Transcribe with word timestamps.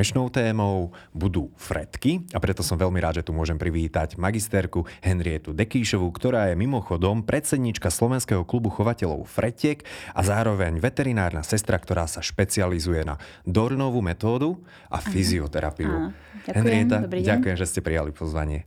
Dnešnou 0.00 0.32
témou 0.32 0.96
budú 1.12 1.52
fretky 1.60 2.24
a 2.32 2.40
preto 2.40 2.64
som 2.64 2.80
veľmi 2.80 3.04
rád, 3.04 3.20
že 3.20 3.28
tu 3.28 3.36
môžem 3.36 3.60
privítať 3.60 4.16
magisterku 4.16 4.88
Henrietu 5.04 5.52
Dekýšovú, 5.52 6.08
ktorá 6.08 6.48
je 6.48 6.56
mimochodom 6.56 7.20
predsednička 7.20 7.92
Slovenského 7.92 8.48
klubu 8.48 8.72
chovateľov 8.72 9.28
fretiek 9.28 9.84
a 10.16 10.24
zároveň 10.24 10.80
veterinárna 10.80 11.44
sestra, 11.44 11.76
ktorá 11.76 12.08
sa 12.08 12.24
špecializuje 12.24 13.04
na 13.04 13.20
Dornovú 13.44 14.00
metódu 14.00 14.64
a 14.88 15.04
fyzioterapiu. 15.04 15.92
Aha. 15.92 16.16
Ďakujem, 16.48 16.56
Henrieta, 16.56 16.96
ďakujem, 17.04 17.56
že 17.60 17.68
ste 17.68 17.84
prijali 17.84 18.16
pozvanie. 18.16 18.64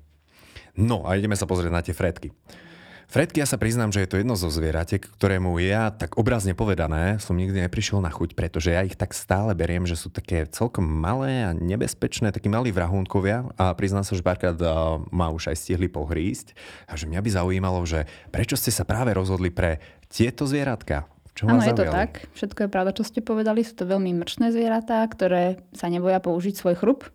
No 0.78 1.10
a 1.10 1.18
ideme 1.18 1.34
sa 1.34 1.50
pozrieť 1.50 1.74
na 1.74 1.82
tie 1.82 1.98
fretky. 1.98 2.30
Fredky, 3.14 3.46
ja 3.46 3.46
sa 3.46 3.62
priznám, 3.62 3.94
že 3.94 4.02
je 4.02 4.10
to 4.10 4.18
jedno 4.18 4.34
zo 4.34 4.50
zvieratek, 4.50 5.06
ktorému 5.06 5.62
ja, 5.62 5.94
tak 5.94 6.18
obrazne 6.18 6.58
povedané, 6.58 7.22
som 7.22 7.38
nikdy 7.38 7.62
neprišiel 7.62 8.02
na 8.02 8.10
chuť, 8.10 8.34
pretože 8.34 8.74
ja 8.74 8.82
ich 8.82 8.98
tak 8.98 9.14
stále 9.14 9.54
beriem, 9.54 9.86
že 9.86 9.94
sú 9.94 10.10
také 10.10 10.50
celkom 10.50 10.82
malé 10.82 11.46
a 11.46 11.54
nebezpečné, 11.54 12.34
takí 12.34 12.50
malí 12.50 12.74
vrahúnkovia 12.74 13.54
a 13.54 13.78
priznám 13.78 14.02
sa, 14.02 14.18
že 14.18 14.26
párkrát 14.26 14.58
ma 15.14 15.30
už 15.30 15.54
aj 15.54 15.62
stihli 15.62 15.94
pohrísť. 15.94 16.58
A 16.90 16.98
že 16.98 17.06
mňa 17.06 17.22
by 17.22 17.30
zaujímalo, 17.30 17.86
že 17.86 18.10
prečo 18.34 18.58
ste 18.58 18.74
sa 18.74 18.82
práve 18.82 19.14
rozhodli 19.14 19.54
pre 19.54 19.78
tieto 20.10 20.50
zvieratka? 20.50 21.06
Čo 21.38 21.54
Áno, 21.54 21.62
je 21.62 21.70
to 21.70 21.86
tak. 21.86 22.26
Všetko 22.34 22.66
je 22.66 22.70
pravda, 22.74 22.98
čo 22.98 23.06
ste 23.06 23.22
povedali. 23.22 23.62
Sú 23.62 23.78
to 23.78 23.86
veľmi 23.86 24.10
mrčné 24.26 24.50
zvieratá, 24.50 25.06
ktoré 25.06 25.62
sa 25.78 25.86
neboja 25.86 26.18
použiť 26.18 26.58
svoj 26.58 26.82
chrup 26.82 27.06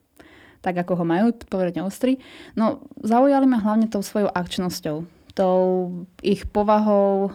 tak 0.59 0.75
ako 0.75 0.99
ho 0.99 1.05
majú, 1.07 1.31
pomerne 1.47 1.87
ostrý. 1.87 2.19
No, 2.59 2.83
zaujali 2.99 3.47
ma 3.47 3.63
hlavne 3.63 3.87
tou 3.87 4.03
svojou 4.03 4.27
akčnosťou 4.27 5.18
tou 5.39 5.63
ich 6.19 6.51
povahou, 6.51 7.31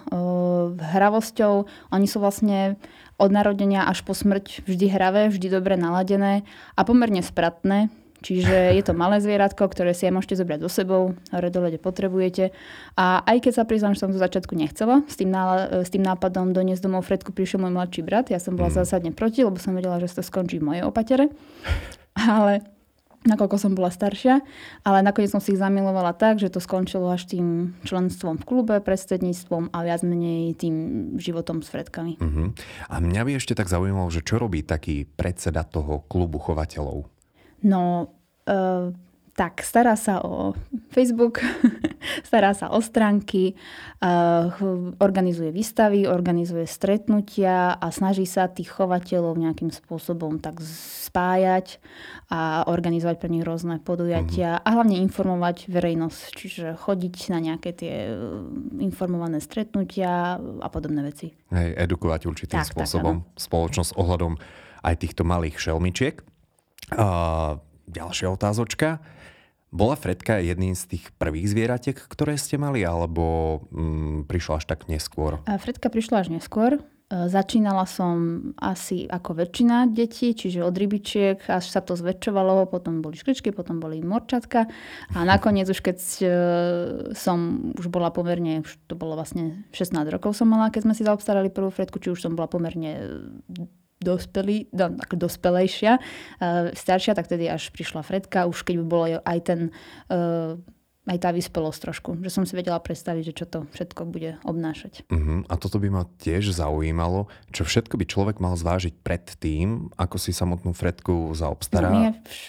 hravosťou. 0.75 1.63
Oni 1.95 2.07
sú 2.11 2.19
vlastne 2.19 2.75
od 3.15 3.31
narodenia 3.31 3.87
až 3.87 4.03
po 4.03 4.11
smrť 4.11 4.67
vždy 4.67 4.85
hravé, 4.91 5.31
vždy 5.31 5.47
dobre 5.47 5.79
naladené 5.79 6.43
a 6.75 6.83
pomerne 6.83 7.23
spratné. 7.23 7.87
Čiže 8.23 8.71
je 8.79 8.83
to 8.87 8.95
malé 8.95 9.19
zvieratko, 9.19 9.67
ktoré 9.67 9.91
si 9.91 10.07
aj 10.07 10.15
môžete 10.15 10.39
zobrať 10.39 10.63
so 10.63 10.71
sebou, 10.71 11.11
hore 11.35 11.49
dole, 11.51 11.75
potrebujete. 11.75 12.55
A 12.95 13.19
aj 13.27 13.43
keď 13.43 13.51
sa 13.51 13.67
priznám, 13.67 13.99
že 13.99 14.07
som 14.07 14.15
to 14.15 14.19
začiatku 14.19 14.55
nechcela, 14.55 15.03
s 15.11 15.19
tým, 15.19 15.27
ná, 15.27 15.83
s 15.83 15.91
tým 15.91 16.07
nápadom 16.07 16.55
doniesť 16.55 16.87
domov 16.87 17.03
Fredku 17.03 17.35
prišiel 17.35 17.67
môj 17.67 17.75
mladší 17.75 17.99
brat. 17.99 18.31
Ja 18.31 18.39
som 18.39 18.55
bola 18.55 18.71
mm. 18.71 18.79
zásadne 18.79 19.11
proti, 19.11 19.43
lebo 19.43 19.59
som 19.59 19.75
vedela, 19.75 19.99
že 19.99 20.07
to 20.07 20.23
skončí 20.23 20.63
v 20.63 20.71
mojej 20.71 20.83
opatere. 20.87 21.35
Ale 22.15 22.63
nakoľko 23.23 23.55
som 23.59 23.71
bola 23.73 23.89
staršia, 23.89 24.43
ale 24.83 24.99
nakoniec 25.03 25.31
som 25.31 25.39
si 25.39 25.55
ich 25.55 25.61
zamilovala 25.61 26.15
tak, 26.15 26.39
že 26.39 26.51
to 26.51 26.59
skončilo 26.59 27.07
až 27.11 27.27
tým 27.27 27.75
členstvom 27.87 28.39
v 28.39 28.47
klube, 28.47 28.75
predsedníctvom 28.83 29.71
a 29.71 29.77
viac 29.83 30.03
menej 30.03 30.55
tým 30.59 30.75
životom 31.17 31.63
s 31.63 31.71
fredkami. 31.71 32.19
Uh-huh. 32.19 32.51
A 32.91 32.95
mňa 32.99 33.21
by 33.23 33.31
ešte 33.39 33.55
tak 33.55 33.71
zaujímalo, 33.71 34.11
že 34.11 34.23
čo 34.23 34.39
robí 34.39 34.61
taký 34.63 35.07
predseda 35.07 35.63
toho 35.63 36.03
klubu 36.07 36.39
chovateľov? 36.39 37.07
No, 37.63 38.11
uh, 38.47 38.91
tak 39.33 39.65
stará 39.65 39.97
sa 39.97 40.21
o 40.21 40.53
Facebook, 40.93 41.41
stará 42.29 42.53
sa 42.53 42.69
o 42.69 42.77
stránky, 42.77 43.57
organizuje 45.01 45.49
výstavy, 45.49 46.05
organizuje 46.05 46.69
stretnutia 46.69 47.73
a 47.73 47.87
snaží 47.89 48.29
sa 48.29 48.45
tých 48.45 48.69
chovateľov 48.69 49.33
nejakým 49.41 49.73
spôsobom 49.73 50.37
tak 50.37 50.61
spájať 50.61 51.81
a 52.29 52.69
organizovať 52.69 53.17
pre 53.17 53.29
nich 53.33 53.41
rôzne 53.41 53.81
podujatia 53.81 54.61
mm-hmm. 54.61 54.65
a 54.65 54.69
hlavne 54.69 55.01
informovať 55.01 55.65
verejnosť, 55.65 56.21
čiže 56.37 56.65
chodiť 56.77 57.15
na 57.33 57.39
nejaké 57.41 57.73
tie 57.73 57.95
e, 58.09 58.17
informované 58.85 59.41
stretnutia 59.41 60.37
a 60.37 60.67
podobné 60.69 61.01
veci. 61.01 61.33
Hej, 61.49 61.73
edukovať 61.73 62.29
určitým 62.29 62.61
tak, 62.61 62.69
spôsobom 62.69 63.25
tak, 63.25 63.41
spoločnosť 63.41 63.97
ohľadom 63.97 64.37
aj 64.85 64.95
týchto 65.01 65.25
malých 65.25 65.57
šelmičiek. 65.57 66.21
A 66.93 67.57
ďalšia 67.87 68.27
otázočka. 68.29 69.01
Bola 69.73 69.97
Fredka 69.97 70.37
jedným 70.37 70.77
z 70.77 70.85
tých 70.85 71.09
prvých 71.17 71.49
zvieratiek, 71.49 71.97
ktoré 71.97 72.37
ste 72.37 72.61
mali, 72.61 72.85
alebo 72.85 73.57
mm, 73.73 74.29
prišla 74.29 74.61
až 74.61 74.65
tak 74.69 74.85
neskôr? 74.85 75.41
Fredka 75.49 75.89
prišla 75.89 76.21
až 76.21 76.29
neskôr. 76.29 76.77
E, 76.77 77.25
začínala 77.25 77.89
som 77.89 78.53
asi 78.61 79.09
ako 79.09 79.41
väčšina 79.41 79.89
detí, 79.89 80.37
čiže 80.37 80.61
od 80.61 80.77
rybičiek, 80.77 81.41
až 81.49 81.65
sa 81.73 81.81
to 81.81 81.97
zväčšovalo, 81.97 82.69
potom 82.69 83.01
boli 83.01 83.17
škričky, 83.17 83.49
potom 83.49 83.81
boli 83.81 83.97
morčatka 84.01 84.69
a 85.13 85.19
nakoniec 85.33 85.65
už 85.65 85.81
keď 85.81 85.97
e, 86.21 86.27
som 87.17 87.69
už 87.73 87.89
bola 87.89 88.13
pomerne, 88.13 88.61
už 88.61 88.77
to 88.85 88.93
bolo 88.93 89.17
vlastne 89.17 89.65
16 89.73 90.05
rokov 90.13 90.37
som 90.37 90.49
mala, 90.49 90.69
keď 90.69 90.85
sme 90.85 90.93
si 90.93 91.01
zaobstarali 91.01 91.49
prvú 91.49 91.73
Fredku, 91.73 91.97
či 91.97 92.13
už 92.13 92.21
som 92.21 92.37
bola 92.37 92.45
pomerne 92.45 92.93
dospelý, 94.03 94.67
do, 94.69 94.93
ako 94.99 95.15
dospelejšia, 95.15 95.97
uh, 95.97 96.69
staršia, 96.75 97.15
tak 97.15 97.31
tedy 97.31 97.47
až 97.47 97.71
prišla 97.71 98.03
Fredka, 98.03 98.45
už 98.45 98.67
keď 98.67 98.75
by 98.83 98.85
bolo 98.85 99.05
aj 99.23 99.39
ten 99.47 99.59
uh, 100.11 100.59
aj 101.03 101.17
tá 101.19 101.29
vyspelosť 101.35 101.79
trošku. 101.83 102.09
Že 102.23 102.31
som 102.31 102.43
si 102.47 102.55
vedela 102.55 102.79
predstaviť, 102.79 103.23
že 103.27 103.33
čo 103.35 103.45
to 103.45 103.59
všetko 103.75 104.07
bude 104.07 104.39
obnášať. 104.47 105.03
Uh-huh. 105.11 105.43
A 105.51 105.53
toto 105.59 105.75
by 105.75 105.91
ma 105.91 106.03
tiež 106.23 106.55
zaujímalo, 106.55 107.27
čo 107.51 107.67
všetko 107.67 107.99
by 107.99 108.05
človek 108.07 108.37
mal 108.39 108.55
zvážiť 108.55 109.03
pred 109.03 109.23
tým, 109.35 109.91
ako 109.99 110.15
si 110.15 110.31
samotnú 110.31 110.71
Fredku 110.71 111.35
zaobstará. 111.35 111.91
No, 111.91 111.99
my, 111.99 112.03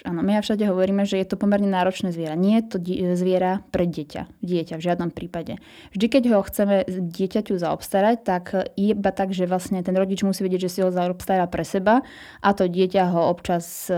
áno, 0.07 0.21
my 0.23 0.33
všade 0.39 0.71
hovoríme, 0.71 1.03
že 1.03 1.19
je 1.19 1.27
to 1.27 1.37
pomerne 1.41 1.67
náročné 1.67 2.15
zviera. 2.15 2.39
Nie 2.39 2.63
je 2.63 2.67
to 2.71 2.77
di- 2.79 3.03
zviera 3.19 3.67
pre 3.75 3.91
dieťa. 3.91 4.39
Dieťa 4.39 4.75
v 4.79 4.87
žiadnom 4.87 5.11
prípade. 5.11 5.59
Vždy, 5.91 6.07
keď 6.07 6.23
ho 6.31 6.47
chceme 6.47 6.87
dieťaťu 6.87 7.59
zaobstarať, 7.59 8.17
tak 8.23 8.55
iba 8.79 9.11
tak, 9.11 9.35
že 9.35 9.51
vlastne 9.51 9.83
ten 9.83 9.99
rodič 9.99 10.23
musí 10.23 10.47
vedieť, 10.47 10.71
že 10.71 10.73
si 10.79 10.81
ho 10.87 10.95
zaobstará 10.95 11.51
pre 11.51 11.67
seba 11.67 12.07
a 12.39 12.49
to 12.55 12.71
dieťa 12.71 13.11
ho 13.11 13.35
občas 13.35 13.91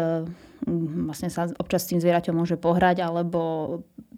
vlastne 1.07 1.29
sa 1.29 1.47
občas 1.61 1.85
s 1.85 1.91
tým 1.93 2.01
zvieraťom 2.01 2.35
môže 2.35 2.57
pohrať 2.57 3.05
alebo 3.05 3.41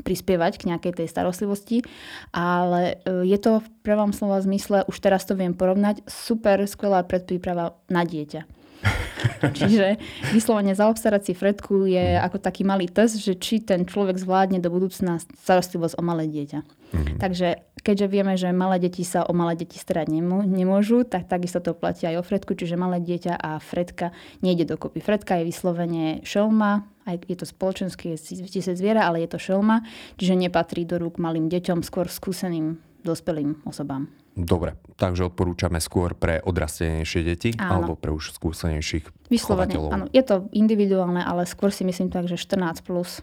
prispievať 0.09 0.57
k 0.57 0.73
nejakej 0.73 1.05
tej 1.05 1.09
starostlivosti, 1.13 1.85
ale 2.33 3.05
e, 3.05 3.29
je 3.29 3.37
to 3.37 3.61
v 3.61 3.69
prvom 3.85 4.17
slova 4.17 4.41
zmysle, 4.41 4.89
už 4.89 4.97
teraz 5.05 5.29
to 5.29 5.37
viem 5.37 5.53
porovnať, 5.53 6.01
super 6.09 6.65
skvelá 6.65 7.05
predpríprava 7.05 7.77
na 7.93 8.09
dieťa. 8.09 8.49
Čiže 9.59 9.99
vyslovene 10.31 10.73
zaobstarať 10.73 11.23
si 11.29 11.33
Fredku 11.35 11.85
je 11.85 12.17
ako 12.17 12.39
taký 12.39 12.63
malý 12.63 12.87
test, 12.87 13.19
že 13.19 13.35
či 13.35 13.59
ten 13.59 13.85
človek 13.85 14.17
zvládne 14.17 14.63
do 14.63 14.71
budúcna 14.71 15.19
starostlivosť 15.19 15.99
o 15.99 16.03
malé 16.03 16.31
dieťa. 16.31 16.61
Mm-hmm. 16.63 17.17
Takže 17.21 17.49
keďže 17.83 18.07
vieme, 18.09 18.35
že 18.39 18.55
malé 18.55 18.81
deti 18.81 19.03
sa 19.05 19.27
o 19.27 19.33
malé 19.35 19.59
deti 19.59 19.77
starať 19.77 20.09
nemôžu, 20.47 21.05
tak 21.05 21.29
takisto 21.29 21.61
to 21.61 21.75
platí 21.77 22.07
aj 22.09 22.23
o 22.23 22.27
Fredku, 22.27 22.55
čiže 22.55 22.81
malé 22.81 23.03
dieťa 23.03 23.35
a 23.35 23.59
Fredka 23.61 24.15
nejde 24.41 24.65
dokopy. 24.65 25.03
Fredka 25.03 25.43
je 25.43 25.49
vyslovene 25.51 26.07
šelma, 26.25 26.87
aj 27.09 27.25
je 27.25 27.37
to 27.41 27.47
spoločenské 27.49 28.21
tisíc 28.21 28.77
zviera, 28.77 29.09
ale 29.09 29.25
je 29.25 29.33
to 29.33 29.41
šelma, 29.41 29.81
čiže 30.21 30.37
nepatrí 30.37 30.85
do 30.85 31.01
rúk 31.01 31.17
malým 31.17 31.49
deťom, 31.49 31.81
skôr 31.81 32.13
skúseným 32.13 32.77
dospelým 33.01 33.65
osobám. 33.65 34.13
Dobre, 34.39 34.79
takže 34.95 35.27
odporúčame 35.27 35.83
skôr 35.83 36.15
pre 36.15 36.39
odrastenejšie 36.47 37.21
deti 37.27 37.51
áno. 37.59 37.83
alebo 37.83 37.93
pre 37.99 38.15
už 38.15 38.31
skúsenejších 38.39 39.33
Vyslovene, 39.33 39.75
chovateľov. 39.75 39.91
áno. 39.91 40.07
Je 40.15 40.23
to 40.23 40.47
individuálne, 40.55 41.19
ale 41.19 41.43
skôr 41.43 41.75
si 41.75 41.83
myslím 41.83 42.07
tak, 42.13 42.31
že 42.31 42.39
14+. 42.39 42.87
Plus. 42.87 43.19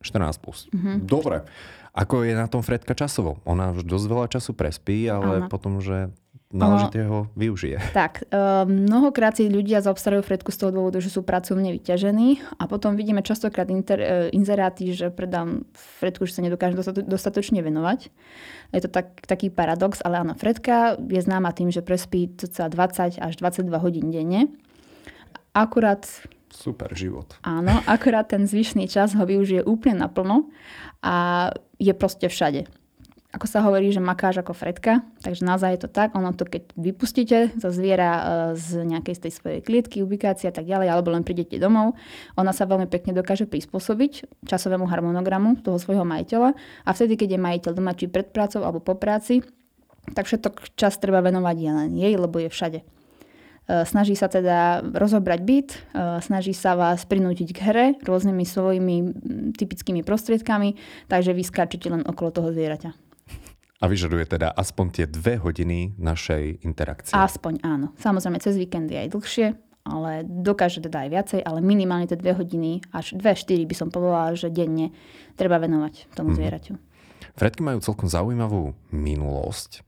14+. 0.00 0.40
Plus. 0.40 0.72
Uh-huh. 0.72 0.96
Dobre. 1.04 1.44
Ako 1.92 2.24
je 2.24 2.32
na 2.32 2.48
tom 2.48 2.64
Fredka 2.64 2.96
časovo? 2.96 3.42
Ona 3.44 3.74
už 3.76 3.82
dosť 3.84 4.06
veľa 4.06 4.26
času 4.30 4.54
prespí, 4.54 5.10
ale 5.10 5.44
áno. 5.44 5.48
potom, 5.50 5.82
že 5.82 6.14
náležite 6.48 7.04
ho 7.04 7.28
využije. 7.36 7.92
Tak, 7.92 8.24
um, 8.32 8.88
mnohokrát 8.88 9.36
si 9.36 9.52
ľudia 9.52 9.84
zaobstarajú 9.84 10.24
Fredku 10.24 10.48
z 10.48 10.64
toho 10.64 10.70
dôvodu, 10.72 10.96
že 11.00 11.12
sú 11.12 11.20
pracovne 11.20 11.76
vyťažení 11.76 12.40
a 12.56 12.64
potom 12.64 12.96
vidíme 12.96 13.20
častokrát 13.20 13.68
inter, 13.68 13.98
uh, 14.00 14.08
inzeráty, 14.32 14.96
že 14.96 15.12
predám 15.12 15.68
Fredku, 15.76 16.24
že 16.24 16.40
sa 16.40 16.44
nedokážem 16.44 16.80
dostatočne 17.04 17.60
venovať. 17.60 18.08
Je 18.72 18.80
to 18.80 18.88
tak, 18.88 19.20
taký 19.28 19.52
paradox, 19.52 20.00
ale 20.00 20.24
áno, 20.24 20.32
Fredka 20.36 20.96
je 20.96 21.20
známa 21.20 21.52
tým, 21.52 21.68
že 21.68 21.84
prespí 21.84 22.32
cca 22.32 22.72
20 22.72 23.20
až 23.20 23.32
22 23.36 23.68
hodín 23.84 24.08
denne. 24.08 24.48
Akurát 25.52 26.08
Super 26.48 26.96
život. 26.96 27.36
Áno, 27.44 27.76
akurát 27.84 28.32
ten 28.32 28.48
zvyšný 28.48 28.88
čas 28.88 29.12
ho 29.12 29.28
využije 29.28 29.68
úplne 29.68 30.00
naplno 30.00 30.48
a 31.04 31.48
je 31.76 31.92
proste 31.92 32.24
všade 32.32 32.64
ako 33.28 33.44
sa 33.44 33.60
hovorí, 33.60 33.92
že 33.92 34.00
makáš 34.00 34.40
ako 34.40 34.56
fredka, 34.56 35.04
takže 35.20 35.44
naozaj 35.44 35.76
je 35.76 35.80
to 35.84 35.90
tak, 35.92 36.16
ono 36.16 36.32
to 36.32 36.48
keď 36.48 36.72
vypustíte 36.80 37.52
za 37.60 37.68
zviera 37.68 38.10
e, 38.16 38.22
z 38.56 38.88
nejakej 38.88 39.14
z 39.20 39.20
tej 39.28 39.32
svojej 39.36 39.60
klietky, 39.60 40.00
ubikácie 40.00 40.48
a 40.48 40.54
tak 40.54 40.64
ďalej, 40.64 40.88
alebo 40.88 41.12
len 41.12 41.20
prídete 41.28 41.60
domov, 41.60 41.92
ona 42.40 42.56
sa 42.56 42.64
veľmi 42.64 42.88
pekne 42.88 43.12
dokáže 43.12 43.44
prispôsobiť 43.44 44.42
časovému 44.48 44.88
harmonogramu 44.88 45.60
toho 45.60 45.76
svojho 45.76 46.08
majiteľa 46.08 46.56
a 46.56 46.90
vtedy, 46.96 47.20
keď 47.20 47.36
je 47.36 47.44
majiteľ 47.44 47.72
doma 47.76 47.92
či 47.92 48.08
pred 48.08 48.32
prácou 48.32 48.64
alebo 48.64 48.80
po 48.80 48.96
práci, 48.96 49.44
tak 50.16 50.24
všetok 50.24 50.72
čas 50.72 50.96
treba 50.96 51.20
venovať 51.20 51.56
len 51.68 51.92
jej, 52.00 52.16
lebo 52.16 52.40
je 52.40 52.48
všade. 52.48 52.80
snaží 53.84 54.16
sa 54.16 54.32
teda 54.32 54.80
rozobrať 54.96 55.40
byt, 55.44 55.70
snaží 56.24 56.56
sa 56.56 56.72
vás 56.72 57.04
prinútiť 57.04 57.48
k 57.52 57.60
hre 57.60 57.86
rôznymi 58.00 58.44
svojimi 58.48 58.96
typickými 59.52 60.00
prostriedkami, 60.00 60.80
takže 61.12 61.36
vy 61.36 61.44
skáčete 61.44 61.92
len 61.92 62.08
okolo 62.08 62.32
toho 62.32 62.48
zvieraťa. 62.56 63.07
A 63.78 63.86
vyžaduje 63.86 64.26
teda 64.26 64.50
aspoň 64.50 64.86
tie 64.90 65.06
dve 65.06 65.38
hodiny 65.38 65.94
našej 66.02 66.66
interakcie. 66.66 67.14
Aspoň 67.14 67.62
áno. 67.62 67.94
Samozrejme, 68.02 68.42
cez 68.42 68.58
víkendy 68.58 68.98
aj 68.98 69.14
dlhšie, 69.14 69.46
ale 69.86 70.26
dokáže 70.26 70.82
teda 70.82 71.06
aj 71.06 71.08
viacej, 71.14 71.40
ale 71.46 71.62
minimálne 71.62 72.10
tie 72.10 72.18
dve 72.18 72.34
hodiny, 72.34 72.82
až 72.90 73.14
dve, 73.14 73.38
štyri 73.38 73.64
by 73.64 73.74
som 73.78 73.88
povedala, 73.88 74.34
že 74.34 74.50
denne 74.50 74.90
treba 75.38 75.62
venovať 75.62 76.10
tomu 76.12 76.34
mm-hmm. 76.34 76.38
zvieraťu. 76.42 76.72
Fredky 77.38 77.62
majú 77.62 77.78
celkom 77.78 78.10
zaujímavú 78.10 78.74
minulosť. 78.90 79.86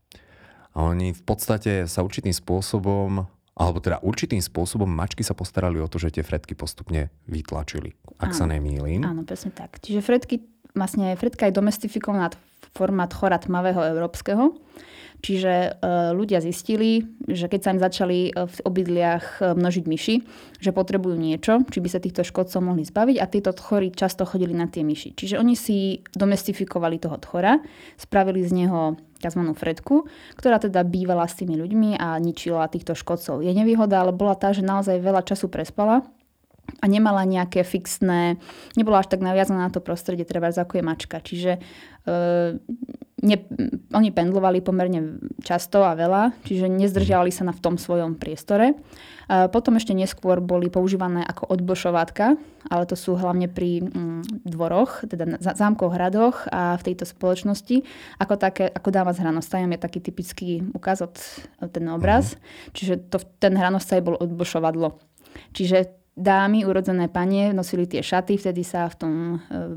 A 0.70 0.86
oni 0.86 1.10
v 1.10 1.22
podstate 1.26 1.90
sa 1.90 2.06
určitým 2.06 2.30
spôsobom, 2.30 3.26
alebo 3.58 3.78
teda 3.82 3.98
určitým 4.06 4.38
spôsobom 4.38 4.86
mačky 4.86 5.26
sa 5.26 5.34
postarali 5.34 5.82
o 5.82 5.90
to, 5.90 5.98
že 5.98 6.14
tie 6.14 6.22
Fredky 6.22 6.54
postupne 6.54 7.10
vytlačili, 7.26 7.98
ak 8.22 8.30
áno, 8.30 8.38
sa 8.38 8.46
nemýlim. 8.46 9.02
Áno, 9.02 9.26
presne 9.26 9.50
tak. 9.50 9.82
Čiže 9.82 10.00
Fredky, 10.00 10.46
vlastne 10.78 11.10
Fredka 11.18 11.50
je 11.50 11.58
domestifikovaná 11.58 12.30
formát 12.74 13.10
chora 13.12 13.38
tmavého 13.38 13.82
európskeho. 13.82 14.54
Čiže 15.20 15.52
e, 15.52 15.70
ľudia 16.16 16.40
zistili, 16.40 17.04
že 17.28 17.46
keď 17.46 17.60
sa 17.60 17.72
im 17.76 17.80
začali 17.80 18.18
e, 18.28 18.48
v 18.48 18.56
obydliach 18.64 19.24
e, 19.44 19.52
množiť 19.52 19.84
myši, 19.84 20.16
že 20.64 20.72
potrebujú 20.72 21.12
niečo, 21.20 21.60
či 21.68 21.78
by 21.84 21.88
sa 21.92 22.00
týchto 22.00 22.24
škodcov 22.24 22.60
mohli 22.64 22.88
zbaviť 22.88 23.16
a 23.20 23.28
tieto 23.28 23.52
tchory 23.52 23.92
často 23.92 24.24
chodili 24.24 24.56
na 24.56 24.64
tie 24.64 24.80
myši. 24.80 25.12
Čiže 25.12 25.36
oni 25.36 25.52
si 25.52 26.00
domestifikovali 26.16 26.96
toho 26.96 27.20
tchora, 27.20 27.60
spravili 28.00 28.40
z 28.48 28.64
neho 28.64 28.96
tzv. 29.20 29.42
fredku, 29.52 30.08
ktorá 30.40 30.56
teda 30.56 30.80
bývala 30.88 31.28
s 31.28 31.36
tými 31.36 31.60
ľuďmi 31.60 32.00
a 32.00 32.16
ničila 32.16 32.72
týchto 32.72 32.96
škodcov. 32.96 33.44
Je 33.44 33.52
nevýhoda, 33.52 34.00
ale 34.00 34.16
bola 34.16 34.32
tá, 34.32 34.56
že 34.56 34.64
naozaj 34.64 35.04
veľa 35.04 35.20
času 35.28 35.52
prespala 35.52 36.08
a 36.78 36.84
nemala 36.86 37.26
nejaké 37.26 37.66
fixné, 37.66 38.38
nebola 38.78 39.02
až 39.02 39.10
tak 39.10 39.24
naviazaná 39.24 39.66
na 39.66 39.72
to 39.72 39.82
prostredie, 39.82 40.22
treba 40.22 40.54
ako 40.54 40.78
je 40.78 40.84
mačka. 40.86 41.16
Čiže 41.18 41.58
e, 41.58 41.60
ne, 43.20 43.36
oni 43.92 44.08
pendlovali 44.14 44.64
pomerne 44.64 45.20
často 45.44 45.84
a 45.84 45.98
veľa, 45.98 46.32
čiže 46.46 46.70
nezdržiavali 46.70 47.32
sa 47.34 47.44
na 47.44 47.52
v 47.52 47.62
tom 47.62 47.74
svojom 47.76 48.16
priestore. 48.16 48.72
E, 48.72 48.74
potom 49.52 49.76
ešte 49.76 49.92
neskôr 49.92 50.40
boli 50.40 50.72
používané 50.72 51.22
ako 51.26 51.52
odblšovátka, 51.52 52.34
ale 52.68 52.84
to 52.88 52.96
sú 52.96 53.16
hlavne 53.16 53.48
pri 53.48 53.84
mm, 53.84 54.46
dvoroch, 54.48 55.04
teda 55.04 55.24
na 55.26 55.38
zámkoch, 55.38 55.92
hradoch 55.92 56.48
a 56.48 56.76
v 56.80 56.92
tejto 56.92 57.04
spoločnosti. 57.04 57.84
Ako, 58.20 58.34
také, 58.40 58.68
ako 58.72 58.88
dáma 58.90 59.12
s 59.12 59.20
hranostajom 59.20 59.70
je 59.76 59.80
taký 59.80 59.98
typický 60.00 60.50
ukaz 60.72 61.04
od 61.04 61.14
ten 61.70 61.84
obraz. 61.92 62.34
Uh-huh. 62.34 62.72
Čiže 62.76 62.94
to, 63.12 63.20
ten 63.38 63.56
hranostaj 63.56 64.00
bol 64.00 64.16
odblšovadlo. 64.16 64.96
Čiže 65.54 65.99
dámy, 66.16 66.66
urodzené 66.66 67.06
panie, 67.08 67.54
nosili 67.54 67.86
tie 67.86 68.02
šaty, 68.02 68.36
vtedy 68.36 68.66
sa 68.66 68.90
v, 68.90 68.94
tom, 68.98 69.12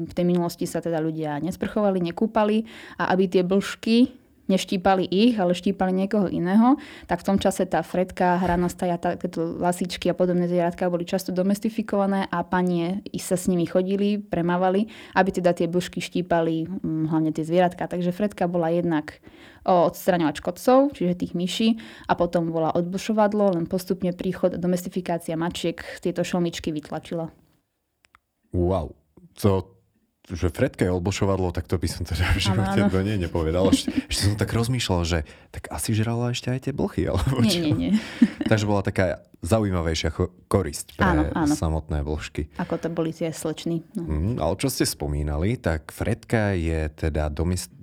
v 0.07 0.13
tej 0.13 0.25
minulosti 0.25 0.65
sa 0.65 0.81
teda 0.81 0.97
ľudia 0.97 1.37
nesprchovali, 1.39 2.01
nekúpali. 2.01 2.65
A 2.97 3.13
aby 3.13 3.29
tie 3.29 3.43
blžky 3.45 4.22
neštípali 4.47 5.07
ich, 5.07 5.39
ale 5.39 5.55
štípali 5.55 5.95
niekoho 5.95 6.27
iného, 6.27 6.75
tak 7.07 7.23
v 7.23 7.27
tom 7.31 7.37
čase 7.39 7.63
tá 7.63 7.79
fredka, 7.79 8.39
hranostaja, 8.43 8.99
takéto 8.99 9.55
lasičky 9.55 10.11
a 10.11 10.15
podobné 10.17 10.51
zvieratka 10.51 10.91
boli 10.91 11.07
často 11.07 11.31
domestifikované 11.31 12.27
a 12.27 12.43
panie 12.43 13.03
sa 13.15 13.39
s 13.39 13.47
nimi 13.47 13.63
chodili, 13.63 14.19
premávali, 14.19 14.91
aby 15.15 15.29
teda 15.31 15.55
tie 15.55 15.71
blžky 15.71 16.03
štípali 16.03 16.67
hm, 16.67 17.07
hlavne 17.07 17.31
tie 17.31 17.47
zvieratka. 17.47 17.87
Takže 17.87 18.11
fredka 18.11 18.51
bola 18.51 18.67
jednak 18.67 19.23
odstraňovať 19.63 20.43
škodcov, 20.43 20.91
čiže 20.91 21.23
tých 21.23 21.33
myší 21.39 21.79
a 22.11 22.19
potom 22.19 22.51
bola 22.51 22.75
odblšovadlo, 22.75 23.55
len 23.55 23.65
postupne 23.65 24.11
príchod 24.11 24.51
a 24.51 24.59
domestifikácia 24.59 25.39
mačiek 25.39 25.79
tieto 26.03 26.19
šelmičky 26.27 26.75
vytlačila. 26.75 27.31
Wow, 28.51 28.91
to 29.39 29.73
že 30.31 30.47
Fredka 30.47 30.87
je 30.87 30.91
odbošovadlo, 30.95 31.51
tak 31.51 31.67
to 31.67 31.75
by 31.75 31.91
som 31.91 32.07
teda 32.07 32.23
v 32.31 32.39
živote 32.39 32.79
do 32.87 32.99
nej 33.03 33.19
nepovedal. 33.19 33.75
Ešte, 33.75 33.91
ešte 34.07 34.31
som 34.31 34.39
tak 34.39 34.55
rozmýšľal, 34.55 35.03
že 35.03 35.27
tak 35.51 35.67
asi 35.67 35.91
žrala 35.91 36.31
ešte 36.31 36.47
aj 36.47 36.59
tie 36.63 36.71
blchy. 36.71 37.11
Alebo 37.11 37.43
nie, 37.43 37.59
nie, 37.59 37.75
nie. 37.75 37.91
Takže 38.51 38.63
bola 38.63 38.79
taká 38.79 39.19
zaujímavejšia 39.43 40.15
korisť 40.47 40.95
pre 40.95 41.03
áno, 41.03 41.27
áno. 41.35 41.51
samotné 41.51 42.07
vlžky. 42.07 42.47
Ako 42.55 42.79
to 42.79 42.87
boli 42.87 43.11
tie 43.11 43.35
slečny. 43.35 43.83
No. 43.99 44.07
Mm, 44.07 44.39
ale 44.39 44.55
čo 44.55 44.71
ste 44.71 44.87
spomínali, 44.87 45.59
tak 45.59 45.91
Fredka 45.91 46.55
je 46.55 46.87
teda 46.87 47.27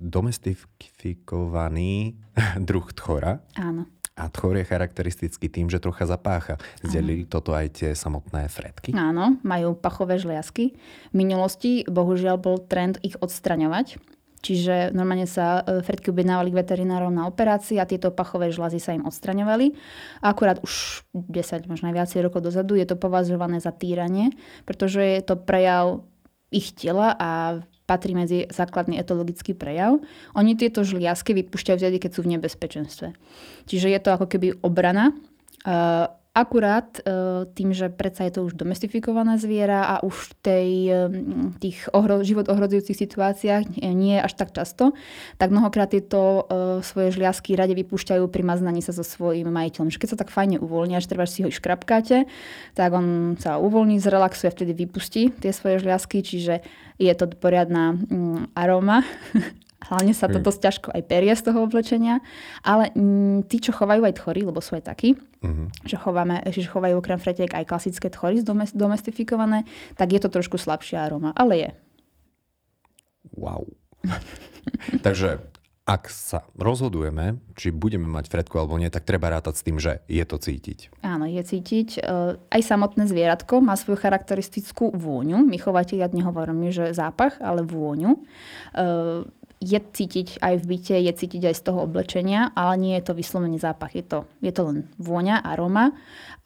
domestifikovaný 0.01 2.17
druh 2.69 2.89
tchora. 2.89 3.37
Áno. 3.53 3.85
A 4.21 4.29
tchor 4.29 4.53
je 4.53 4.69
charakteristický 4.69 5.49
tým, 5.49 5.65
že 5.65 5.81
trocha 5.81 6.05
zapácha. 6.05 6.61
Zdelili 6.85 7.25
toto 7.25 7.57
aj 7.57 7.81
tie 7.81 7.89
samotné 7.97 8.45
fredky? 8.53 8.93
Áno, 8.93 9.41
majú 9.41 9.73
pachové 9.73 10.21
žliasky. 10.21 10.77
V 11.09 11.15
minulosti 11.17 11.81
bohužiaľ 11.89 12.37
bol 12.37 12.61
trend 12.61 13.01
ich 13.01 13.17
odstraňovať. 13.17 13.97
Čiže 14.41 14.89
normálne 14.97 15.29
sa 15.29 15.61
e, 15.61 15.85
fredky 15.85 16.09
objednávali 16.09 16.49
k 16.49 16.59
veterinárom 16.65 17.13
na 17.13 17.29
operácii 17.29 17.77
a 17.77 17.85
tieto 17.85 18.09
pachové 18.09 18.49
žlazy 18.49 18.81
sa 18.81 18.97
im 18.97 19.05
odstraňovali. 19.05 19.73
A 20.25 20.33
akurát 20.33 20.57
už 20.65 21.05
10, 21.13 21.69
možno 21.69 21.93
aj 21.93 21.95
viacej 22.01 22.25
rokov 22.25 22.41
dozadu 22.41 22.73
je 22.73 22.89
to 22.89 22.97
považované 22.97 23.61
za 23.61 23.69
týranie, 23.69 24.33
pretože 24.65 24.97
je 24.97 25.21
to 25.21 25.37
prejav 25.37 26.01
ich 26.51 26.75
tela 26.75 27.15
a 27.15 27.63
patrí 27.87 28.15
medzi 28.15 28.47
základný 28.47 28.99
etologický 28.99 29.51
prejav. 29.55 29.99
Oni 30.35 30.55
tieto 30.55 30.83
žliasky 30.83 31.35
vypúšťajú 31.35 31.77
vtedy, 31.79 31.97
keď 31.99 32.11
sú 32.15 32.21
v 32.23 32.31
nebezpečenstve. 32.37 33.07
Čiže 33.67 33.87
je 33.91 33.99
to 33.99 34.09
ako 34.15 34.25
keby 34.31 34.59
obrana. 34.63 35.11
Akurát 36.31 36.87
e, 36.95 37.03
tým, 37.51 37.75
že 37.75 37.91
predsa 37.91 38.23
je 38.23 38.39
to 38.39 38.47
už 38.47 38.55
domestifikované 38.55 39.35
zviera 39.35 39.83
a 39.83 39.99
už 39.99 40.15
v 40.15 40.33
tej, 40.39 40.69
e, 40.87 40.99
tých 41.59 41.91
ohro, 41.91 42.23
život 42.23 42.47
ohrozujúcich 42.47 42.95
situáciách 42.95 43.83
nie 43.91 44.15
je 44.15 44.23
až 44.23 44.39
tak 44.39 44.55
často, 44.55 44.95
tak 45.35 45.51
mnohokrát 45.51 45.91
tieto 45.91 46.47
e, 46.47 46.79
svoje 46.87 47.19
žliasky 47.19 47.59
rade 47.59 47.75
vypúšťajú 47.75 48.31
pri 48.31 48.43
maznaní 48.47 48.79
sa 48.79 48.95
so 48.95 49.03
svojím 49.03 49.51
majiteľom. 49.51 49.91
Že 49.91 49.99
keď 49.99 50.09
sa 50.15 50.19
tak 50.23 50.31
fajne 50.31 50.63
uvoľnia, 50.63 51.03
že 51.03 51.11
treba 51.11 51.27
si 51.27 51.43
ho 51.43 51.51
škrapkáte, 51.51 52.23
tak 52.79 52.89
on 52.95 53.35
sa 53.35 53.59
uvoľní, 53.59 53.99
zrelaxuje 53.99 54.47
a 54.47 54.55
vtedy 54.55 54.71
vypustí 54.71 55.35
tie 55.35 55.51
svoje 55.51 55.83
žliasky, 55.83 56.23
čiže 56.23 56.63
je 56.95 57.11
to 57.11 57.27
poriadna 57.27 57.99
mm, 57.99 58.55
aroma 58.55 59.03
Hlavne 59.81 60.13
sa 60.13 60.29
to 60.29 60.37
mm. 60.37 60.45
dosť 60.45 60.59
ťažko 60.61 60.87
aj 60.93 61.01
perie 61.09 61.33
z 61.33 61.43
toho 61.49 61.65
oblečenia, 61.65 62.21
ale 62.61 62.93
m, 62.93 63.01
mm, 63.01 63.49
tí, 63.49 63.57
čo 63.57 63.73
chovajú 63.73 64.05
aj 64.05 64.21
tchory, 64.21 64.45
lebo 64.45 64.61
sú 64.61 64.77
aj 64.77 64.85
takí, 64.85 65.17
mm-hmm. 65.17 65.67
že, 65.89 65.97
chováme, 65.97 66.45
že 66.53 66.69
chovajú 66.69 67.01
okrem 67.01 67.17
fretiek 67.17 67.49
aj 67.49 67.65
klasické 67.65 68.13
tchory 68.13 68.45
domestifikované, 68.71 69.65
tak 69.97 70.13
je 70.13 70.21
to 70.21 70.29
trošku 70.29 70.61
slabšia 70.61 71.01
aroma, 71.09 71.33
ale 71.33 71.53
je. 71.57 71.69
Wow. 73.33 73.65
Takže 75.05 75.41
ak 75.81 76.07
sa 76.13 76.45
rozhodujeme, 76.55 77.41
či 77.57 77.73
budeme 77.73 78.05
mať 78.05 78.29
fredku 78.29 78.61
alebo 78.61 78.77
nie, 78.77 78.87
tak 78.87 79.03
treba 79.03 79.33
rátať 79.33 79.59
s 79.59 79.65
tým, 79.65 79.77
že 79.81 80.05
je 80.05 80.23
to 80.23 80.37
cítiť. 80.37 80.93
Áno, 81.01 81.25
je 81.25 81.41
cítiť. 81.41 81.89
E, 81.97 82.01
aj 82.37 82.61
samotné 82.61 83.09
zvieratko 83.09 83.59
má 83.65 83.73
svoju 83.73 83.97
charakteristickú 83.97 84.93
vôňu. 84.93 85.41
My 85.41 85.57
chovateľia 85.57 86.13
nehovoríme, 86.13 86.69
že 86.69 86.93
zápach, 86.93 87.41
ale 87.41 87.65
vôňu 87.65 88.13
e, 88.13 88.19
je 89.61 89.77
cítiť 89.77 90.41
aj 90.41 90.55
v 90.57 90.65
byte, 90.65 90.95
je 90.97 91.13
cítiť 91.13 91.53
aj 91.53 91.55
z 91.55 91.63
toho 91.69 91.85
oblečenia, 91.85 92.49
ale 92.57 92.73
nie 92.81 92.93
je 92.97 93.05
to 93.05 93.13
vyslovene 93.13 93.61
zápach. 93.61 93.93
Je 93.93 94.01
to, 94.01 94.25
je 94.41 94.49
to 94.49 94.61
len 94.65 94.89
vôňa, 94.97 95.45
aroma 95.45 95.93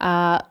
a 0.03 0.43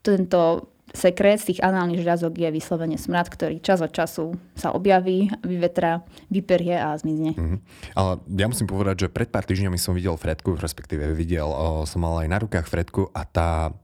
tento 0.00 0.72
sekret 0.96 1.42
z 1.42 1.52
tých 1.52 1.60
análnych 1.60 2.00
žľazok 2.00 2.32
je 2.40 2.48
vyslovene 2.48 2.96
smrad, 2.96 3.28
ktorý 3.28 3.60
čas 3.60 3.84
od 3.84 3.92
času 3.92 4.32
sa 4.56 4.72
objaví, 4.72 5.28
vyvetra, 5.44 6.00
vyperie 6.32 6.72
a 6.72 6.96
zmizne. 6.96 7.36
Mm-hmm. 7.36 7.60
Ale 8.00 8.12
ja 8.32 8.46
musím 8.48 8.64
povedať, 8.64 9.06
že 9.06 9.12
pred 9.12 9.28
pár 9.28 9.44
týždňami 9.44 9.76
som 9.76 9.92
videl 9.92 10.16
Fredku, 10.16 10.56
respektíve 10.56 11.12
videl, 11.12 11.44
o, 11.44 11.84
som 11.84 12.00
mal 12.00 12.24
aj 12.24 12.28
na 12.32 12.38
rukách 12.40 12.64
Fredku 12.64 13.12
a 13.12 13.28
tá 13.28 13.76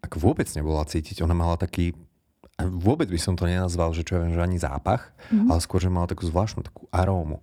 ak 0.00 0.16
vôbec 0.16 0.48
nebola 0.56 0.86
cítiť, 0.88 1.20
ona 1.20 1.36
mala 1.36 1.60
taký 1.60 1.92
vôbec 2.60 3.08
by 3.08 3.16
som 3.16 3.40
to 3.40 3.48
nenazval, 3.48 3.96
že 3.96 4.04
čo 4.04 4.20
ja 4.20 4.20
viem, 4.20 4.36
že 4.36 4.44
ani 4.44 4.60
zápach, 4.60 5.16
mm-hmm. 5.32 5.48
ale 5.48 5.60
skôr, 5.64 5.80
že 5.80 5.88
mala 5.88 6.10
takú 6.10 6.28
zvláštnu 6.28 6.60
takú 6.60 6.84
arómu. 6.92 7.40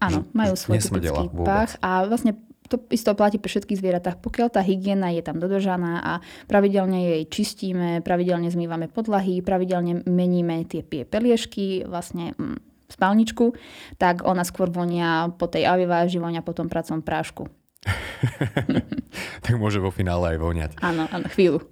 Áno, 0.00 0.24
majú 0.32 0.56
svoj 0.56 0.80
typický 0.80 1.28
pach 1.44 1.76
a 1.84 2.08
vlastne 2.08 2.40
to 2.70 2.78
isto 2.94 3.10
platí 3.18 3.42
pre 3.42 3.50
všetkých 3.50 3.80
zvieratách. 3.82 4.16
Pokiaľ 4.22 4.48
tá 4.54 4.62
hygiena 4.62 5.10
je 5.10 5.26
tam 5.26 5.42
dodržaná 5.42 5.98
a 6.00 6.12
pravidelne 6.46 7.18
jej 7.18 7.22
čistíme, 7.26 7.98
pravidelne 8.00 8.46
zmývame 8.46 8.86
podlahy, 8.86 9.42
pravidelne 9.42 10.06
meníme 10.06 10.62
tie 10.70 10.86
peliešky, 10.86 11.84
vlastne 11.90 12.32
mm, 12.38 12.62
spálničku, 12.94 13.58
tak 13.98 14.22
ona 14.22 14.46
skôr 14.46 14.70
vonia 14.70 15.34
po 15.34 15.50
tej 15.50 15.66
aviváži, 15.66 16.22
vonia 16.22 16.46
po 16.46 16.54
tom 16.54 16.70
pracom 16.70 17.02
prášku. 17.02 17.50
tak 19.44 19.54
môže 19.58 19.82
vo 19.82 19.90
finále 19.90 20.36
aj 20.36 20.38
voniať. 20.38 20.70
Áno, 20.84 21.10
áno, 21.10 21.26
chvíľu. 21.26 21.66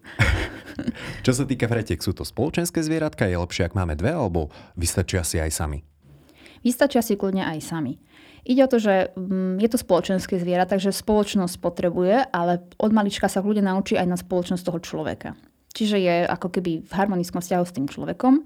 Čo 1.26 1.32
sa 1.34 1.44
týka 1.46 1.70
fretiek, 1.70 2.02
sú 2.02 2.10
to 2.10 2.26
spoločenské 2.26 2.82
zvieratka? 2.82 3.30
Je 3.30 3.38
lepšie, 3.38 3.70
ak 3.70 3.78
máme 3.78 3.94
dve, 3.94 4.14
alebo 4.14 4.50
vystačia 4.74 5.22
si 5.22 5.38
aj 5.38 5.54
sami? 5.54 5.86
Vystačia 6.62 7.02
si 7.04 7.14
kľudne 7.14 7.44
aj 7.44 7.58
sami. 7.62 7.98
Ide 8.48 8.64
o 8.64 8.70
to, 8.70 8.78
že 8.80 9.12
mm, 9.12 9.60
je 9.60 9.68
to 9.68 9.78
spoločenské 9.78 10.40
zviera, 10.40 10.64
takže 10.64 10.94
spoločnosť 10.94 11.60
potrebuje, 11.60 12.32
ale 12.32 12.64
od 12.80 12.90
malička 12.96 13.28
sa 13.28 13.44
ľudia 13.44 13.60
naučí 13.60 13.98
aj 13.98 14.08
na 14.08 14.16
spoločnosť 14.16 14.64
toho 14.64 14.80
človeka. 14.80 15.36
Čiže 15.76 15.96
je 16.00 16.14
ako 16.24 16.48
keby 16.58 16.82
v 16.82 16.92
harmonickom 16.96 17.44
vzťahu 17.44 17.64
s 17.68 17.76
tým 17.76 17.86
človekom. 17.86 18.40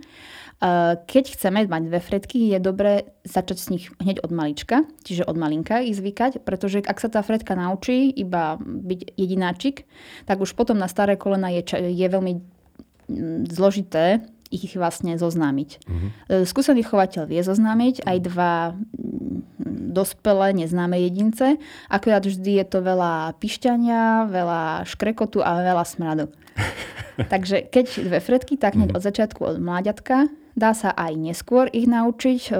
Keď 1.06 1.24
chceme 1.38 1.66
mať 1.66 1.82
dve 1.90 2.00
fredky, 2.02 2.54
je 2.54 2.58
dobré 2.62 3.14
začať 3.26 3.58
s 3.58 3.70
nich 3.70 3.84
hneď 3.98 4.22
od 4.22 4.30
malička, 4.30 4.86
čiže 5.02 5.26
od 5.26 5.34
malinka 5.34 5.82
ich 5.82 5.98
zvykať, 5.98 6.42
pretože 6.46 6.82
ak 6.86 6.98
sa 7.02 7.10
tá 7.10 7.22
fredka 7.22 7.58
naučí 7.58 8.10
iba 8.14 8.58
byť 8.62 9.18
jedináčik, 9.18 9.86
tak 10.26 10.38
už 10.38 10.54
potom 10.54 10.78
na 10.78 10.86
staré 10.86 11.18
kolena 11.18 11.50
je, 11.50 11.62
je 11.78 12.06
veľmi 12.06 12.32
mm, 12.38 13.50
zložité 13.54 14.22
ich 14.52 14.76
vlastne 14.76 15.16
zoznámiť. 15.16 15.70
Uh-huh. 15.88 16.44
Skúsený 16.44 16.84
chovateľ 16.84 17.24
vie 17.24 17.40
zoznámiť 17.40 18.04
aj 18.04 18.18
dva 18.28 18.76
mm, 18.76 19.96
dospelé, 19.96 20.52
neznáme 20.52 21.00
jedince. 21.00 21.56
Akurát 21.88 22.20
vždy 22.20 22.60
je 22.60 22.66
to 22.68 22.84
veľa 22.84 23.32
pišťania, 23.40 24.28
veľa 24.28 24.84
škrekotu 24.84 25.40
a 25.40 25.64
veľa 25.64 25.84
smradu. 25.88 26.28
Takže 27.32 27.72
keď 27.72 27.86
dve 28.12 28.20
fredky, 28.20 28.54
tak 28.60 28.76
hneď 28.76 28.92
uh-huh. 28.92 29.00
od 29.00 29.06
začiatku 29.08 29.40
od 29.40 29.56
mláďatka. 29.58 30.28
Dá 30.52 30.76
sa 30.76 30.92
aj 30.92 31.16
neskôr 31.16 31.72
ich 31.72 31.88
naučiť 31.88 32.52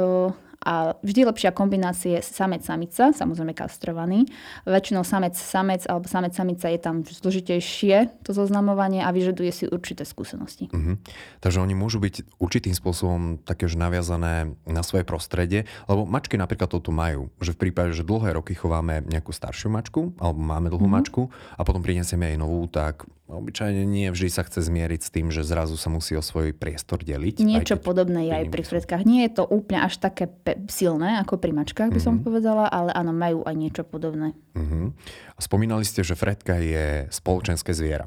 a 0.63 0.95
vždy 1.03 1.27
lepšia 1.27 1.51
kombinácia 1.51 2.19
je 2.19 2.23
samec-samica, 2.23 3.11
samozrejme 3.11 3.53
kastrovaný. 3.53 4.31
Väčšinou 4.63 5.03
samec-samec 5.03 5.91
alebo 5.91 6.07
samec-samica 6.07 6.71
je 6.71 6.81
tam 6.81 7.03
zložitejšie 7.03 8.23
to 8.23 8.31
zoznamovanie 8.31 9.03
a 9.03 9.11
vyžaduje 9.11 9.51
si 9.51 9.65
určité 9.67 10.07
skúsenosti. 10.07 10.71
Uh-huh. 10.71 10.97
Takže 11.43 11.59
oni 11.59 11.75
môžu 11.75 11.99
byť 11.99 12.39
určitým 12.39 12.73
spôsobom 12.73 13.43
takéž 13.43 13.75
naviazané 13.75 14.55
na 14.65 14.83
svoje 14.87 15.03
prostredie, 15.03 15.67
lebo 15.91 16.07
mačky 16.07 16.39
napríklad 16.39 16.71
to 16.71 16.79
tu 16.79 16.95
majú, 16.95 17.29
že 17.43 17.53
v 17.53 17.69
prípade, 17.69 17.93
že 17.93 18.07
dlhé 18.07 18.39
roky 18.39 18.55
chováme 18.55 19.03
nejakú 19.11 19.35
staršiu 19.35 19.69
mačku 19.69 20.15
alebo 20.23 20.39
máme 20.39 20.71
dlhú 20.71 20.87
uh-huh. 20.87 20.99
mačku 21.03 21.23
a 21.59 21.67
potom 21.67 21.83
prinesieme 21.83 22.31
jej 22.31 22.39
novú, 22.39 22.71
tak 22.71 23.03
Obyčajne 23.33 23.89
nie 23.89 24.13
vždy 24.13 24.29
sa 24.29 24.45
chce 24.45 24.69
zmieriť 24.69 25.01
s 25.01 25.09
tým, 25.09 25.33
že 25.33 25.41
zrazu 25.41 25.81
sa 25.81 25.89
musí 25.89 26.13
o 26.13 26.21
svoj 26.21 26.53
priestor 26.53 27.01
deliť. 27.01 27.41
Niečo 27.41 27.81
podobné 27.81 28.29
je 28.29 28.33
aj 28.45 28.47
pri 28.53 28.63
fretkách. 28.63 29.03
Nie 29.09 29.31
je 29.31 29.41
to 29.41 29.45
úplne 29.49 29.89
až 29.89 29.97
také 29.97 30.29
pe- 30.29 30.52
silné 30.69 31.21
ako 31.23 31.39
pri 31.39 31.53
mačkách, 31.53 31.91
by 31.91 32.01
mm-hmm. 32.01 32.05
som 32.05 32.15
mhm. 32.21 32.25
povedala, 32.25 32.65
ale 32.69 32.91
áno, 32.93 33.13
majú 33.13 33.45
aj 33.45 33.55
niečo 33.57 33.83
podobné. 33.85 34.35
Mm-hmm. 34.57 34.85
Spomínali 35.39 35.85
ste, 35.85 36.07
že 36.07 36.19
fretka 36.19 36.59
je 36.61 37.11
spoločenské 37.11 37.73
zviera. 37.75 38.07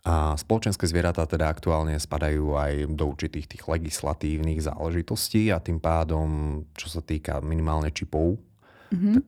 A 0.00 0.32
spoločenské 0.32 0.88
zvieratá 0.88 1.28
teda 1.28 1.52
aktuálne 1.52 1.92
spadajú 2.00 2.56
aj 2.56 2.88
do 2.96 3.04
určitých 3.12 3.52
tých 3.52 3.64
legislatívnych 3.68 4.64
záležitostí 4.64 5.52
a 5.52 5.60
tým 5.60 5.76
pádom, 5.76 6.60
čo 6.72 6.88
sa 6.88 7.04
týka 7.04 7.44
minimálne 7.44 7.92
čipov, 7.92 8.40
mm-hmm. 8.88 9.14
tak 9.20 9.24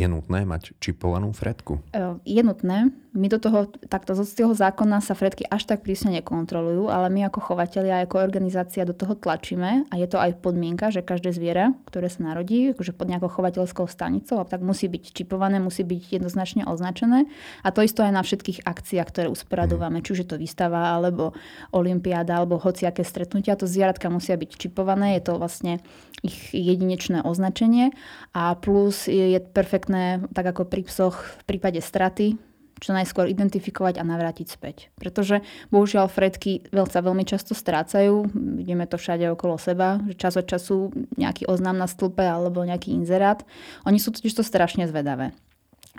je 0.00 0.08
nutné 0.08 0.48
mať 0.48 0.72
čipovanú 0.80 1.36
fretku? 1.36 1.84
Je 2.24 2.40
nutné. 2.40 2.88
My 3.10 3.26
do 3.26 3.42
toho, 3.42 3.66
takto 3.90 4.14
z 4.14 4.38
toho 4.38 4.54
zákona 4.54 5.02
sa 5.02 5.18
fretky 5.18 5.42
až 5.50 5.66
tak 5.66 5.82
prísne 5.82 6.22
nekontrolujú, 6.22 6.86
ale 6.86 7.10
my 7.10 7.26
ako 7.26 7.42
chovateľia, 7.42 8.06
ako 8.06 8.22
organizácia 8.22 8.86
do 8.86 8.94
toho 8.94 9.18
tlačíme 9.18 9.90
a 9.90 9.94
je 9.98 10.06
to 10.06 10.14
aj 10.14 10.38
podmienka, 10.38 10.94
že 10.94 11.02
každé 11.02 11.34
zviera, 11.34 11.74
ktoré 11.90 12.06
sa 12.06 12.22
narodí, 12.22 12.70
akože 12.70 12.94
pod 12.94 13.10
nejakou 13.10 13.26
chovateľskou 13.26 13.90
stanicou, 13.90 14.46
tak 14.46 14.62
musí 14.62 14.86
byť 14.86 15.10
čipované, 15.10 15.58
musí 15.58 15.82
byť 15.82 16.22
jednoznačne 16.22 16.62
označené. 16.70 17.26
A 17.66 17.74
to 17.74 17.82
isto 17.82 18.06
aj 18.06 18.14
na 18.14 18.22
všetkých 18.22 18.62
akciách, 18.62 19.08
ktoré 19.10 19.26
usporadovame, 19.26 19.98
mm. 19.98 20.04
či 20.06 20.10
už 20.14 20.20
je 20.22 20.28
to 20.30 20.38
výstava, 20.38 20.94
alebo 20.94 21.34
olimpiáda, 21.74 22.38
alebo 22.38 22.62
hociaké 22.62 23.02
stretnutia. 23.02 23.58
To 23.58 23.66
zvieratka 23.66 24.06
musia 24.06 24.38
byť 24.38 24.50
čipované, 24.54 25.18
je 25.18 25.26
to 25.26 25.34
vlastne 25.34 25.82
ich 26.22 26.54
jedinečné 26.54 27.26
označenie 27.26 27.90
a 28.30 28.54
plus 28.54 29.10
je 29.10 29.40
perfektné 29.40 29.89
potrebné, 29.90 30.30
tak 30.30 30.46
ako 30.46 30.62
pri 30.70 30.86
psoch, 30.86 31.18
v 31.18 31.44
prípade 31.46 31.82
straty, 31.82 32.38
čo 32.80 32.96
najskôr 32.96 33.28
identifikovať 33.28 34.00
a 34.00 34.08
navrátiť 34.08 34.46
späť. 34.48 34.88
Pretože 34.96 35.44
bohužiaľ 35.68 36.08
fredky 36.08 36.64
sa 36.72 37.04
veľmi 37.04 37.28
často 37.28 37.52
strácajú, 37.52 38.24
vidíme 38.32 38.88
to 38.88 38.96
všade 38.96 39.28
okolo 39.36 39.60
seba, 39.60 40.00
že 40.08 40.16
čas 40.16 40.40
od 40.40 40.48
času 40.48 40.88
nejaký 41.20 41.44
oznám 41.44 41.76
na 41.76 41.84
stĺpe 41.84 42.24
alebo 42.24 42.64
nejaký 42.64 42.96
inzerát. 42.96 43.44
Oni 43.84 44.00
sú 44.00 44.16
totiž 44.16 44.32
to 44.32 44.40
strašne 44.40 44.88
zvedavé. 44.88 45.36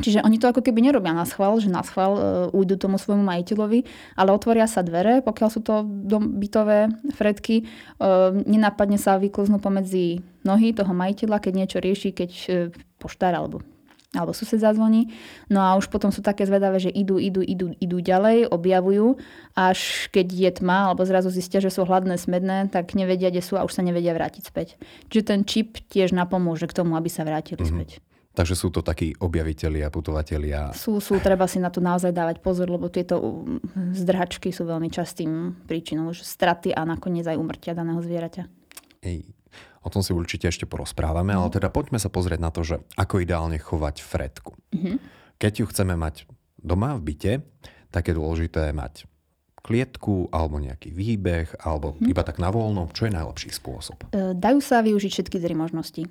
Čiže 0.02 0.24
oni 0.26 0.42
to 0.42 0.50
ako 0.50 0.64
keby 0.66 0.82
nerobia 0.82 1.14
na 1.14 1.28
schvál, 1.28 1.60
že 1.62 1.70
na 1.70 1.86
schvál 1.86 2.14
uh, 2.16 2.24
ujdu 2.56 2.80
tomu 2.80 2.98
svojmu 2.98 3.22
majiteľovi, 3.22 3.86
ale 4.18 4.34
otvoria 4.34 4.66
sa 4.66 4.82
dvere, 4.82 5.22
pokiaľ 5.22 5.50
sú 5.52 5.62
to 5.62 5.86
bytové 6.18 6.90
fredky, 7.14 7.68
uh, 8.00 8.34
nenápadne 8.34 8.98
sa 8.98 9.22
vyklznú 9.22 9.62
pomedzi 9.62 10.24
nohy 10.48 10.74
toho 10.74 10.90
majiteľa, 10.96 11.44
keď 11.44 11.54
niečo 11.54 11.78
rieši, 11.84 12.10
keď 12.16 12.32
uh, 12.32 12.56
poštár 12.98 13.36
alebo 13.36 13.62
alebo 14.12 14.36
sused 14.36 14.60
zazvoní. 14.60 15.08
No 15.48 15.64
a 15.64 15.80
už 15.80 15.88
potom 15.88 16.12
sú 16.12 16.20
také 16.20 16.44
zvedavé, 16.44 16.84
že 16.84 16.92
idú, 16.92 17.16
idú, 17.16 17.40
idú, 17.40 17.72
idú 17.80 17.98
ďalej, 18.04 18.52
objavujú, 18.52 19.16
až 19.56 20.12
keď 20.12 20.28
je 20.28 20.52
tma, 20.60 20.92
alebo 20.92 21.08
zrazu 21.08 21.32
zistia, 21.32 21.64
že 21.64 21.72
sú 21.72 21.88
hladné, 21.88 22.20
smedné, 22.20 22.68
tak 22.68 22.92
nevedia, 22.92 23.32
kde 23.32 23.40
sú 23.40 23.56
a 23.56 23.64
už 23.64 23.72
sa 23.72 23.84
nevedia 23.84 24.12
vrátiť 24.12 24.44
späť. 24.44 24.76
Čiže 25.08 25.24
ten 25.24 25.40
čip 25.48 25.80
tiež 25.88 26.12
napomôže 26.12 26.68
k 26.68 26.76
tomu, 26.76 27.00
aby 27.00 27.08
sa 27.08 27.24
vrátili 27.24 27.64
mm-hmm. 27.64 27.72
späť. 27.72 28.04
Takže 28.32 28.56
sú 28.56 28.72
to 28.72 28.80
takí 28.80 29.12
objavitelia, 29.20 29.92
putovatelia. 29.92 30.72
Sú, 30.72 31.04
sú, 31.04 31.20
treba 31.20 31.52
si 31.52 31.60
na 31.60 31.68
to 31.68 31.84
naozaj 31.84 32.16
dávať 32.16 32.40
pozor, 32.40 32.72
lebo 32.72 32.88
tieto 32.88 33.44
zdrhačky 33.76 34.56
sú 34.56 34.64
veľmi 34.64 34.88
častým 34.88 35.60
príčinou 35.68 36.16
že 36.16 36.24
straty 36.24 36.72
a 36.72 36.88
nakoniec 36.88 37.28
aj 37.28 37.36
umrtia 37.36 37.76
daného 37.76 38.00
zvieraťa. 38.00 38.48
Ej, 39.04 39.28
O 39.82 39.90
tom 39.90 40.06
si 40.06 40.14
určite 40.14 40.46
ešte 40.46 40.70
porozprávame, 40.70 41.34
ale 41.34 41.50
mhm. 41.50 41.56
teda 41.58 41.68
poďme 41.74 41.98
sa 41.98 42.14
pozrieť 42.14 42.40
na 42.42 42.54
to, 42.54 42.62
že 42.62 42.76
ako 42.96 43.26
ideálne 43.26 43.58
chovať 43.58 43.96
fretku. 44.06 44.54
Mm-hmm. 44.72 44.96
Keď 45.42 45.54
ju 45.62 45.66
chceme 45.74 45.98
mať 45.98 46.30
doma 46.62 46.94
v 46.98 47.02
byte, 47.02 47.34
tak 47.90 48.08
je 48.08 48.14
dôležité 48.14 48.70
mať 48.72 49.10
klietku 49.62 50.34
alebo 50.34 50.58
nejaký 50.58 50.90
výbeh 50.90 51.62
alebo 51.62 51.94
hmm. 51.94 52.10
iba 52.10 52.26
tak 52.26 52.42
na 52.42 52.50
voľno, 52.50 52.90
čo 52.98 53.06
je 53.06 53.14
najlepší 53.14 53.54
spôsob? 53.54 54.10
E, 54.10 54.34
dajú 54.34 54.58
sa 54.58 54.82
využiť 54.82 55.12
všetky 55.14 55.38
tri 55.38 55.54
možnosti. 55.54 56.02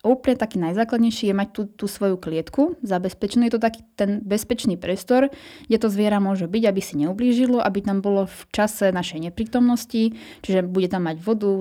Úplne 0.00 0.40
taký 0.40 0.56
najzákladnejší 0.56 1.28
je 1.28 1.34
mať 1.36 1.48
tú, 1.52 1.62
tú 1.68 1.84
svoju 1.84 2.16
klietku 2.16 2.80
zabezpečenú. 2.80 3.44
Je 3.44 3.52
to 3.52 3.60
taký 3.60 3.84
ten 4.00 4.24
bezpečný 4.24 4.80
priestor, 4.80 5.28
kde 5.68 5.76
to 5.76 5.92
zviera 5.92 6.16
môže 6.16 6.48
byť, 6.48 6.62
aby 6.64 6.80
si 6.80 6.96
neublížilo, 7.04 7.60
aby 7.60 7.84
tam 7.84 8.00
bolo 8.00 8.24
v 8.24 8.40
čase 8.48 8.96
našej 8.96 9.28
neprítomnosti, 9.28 10.16
čiže 10.40 10.64
bude 10.64 10.88
tam 10.88 11.04
mať 11.04 11.20
vodu, 11.20 11.52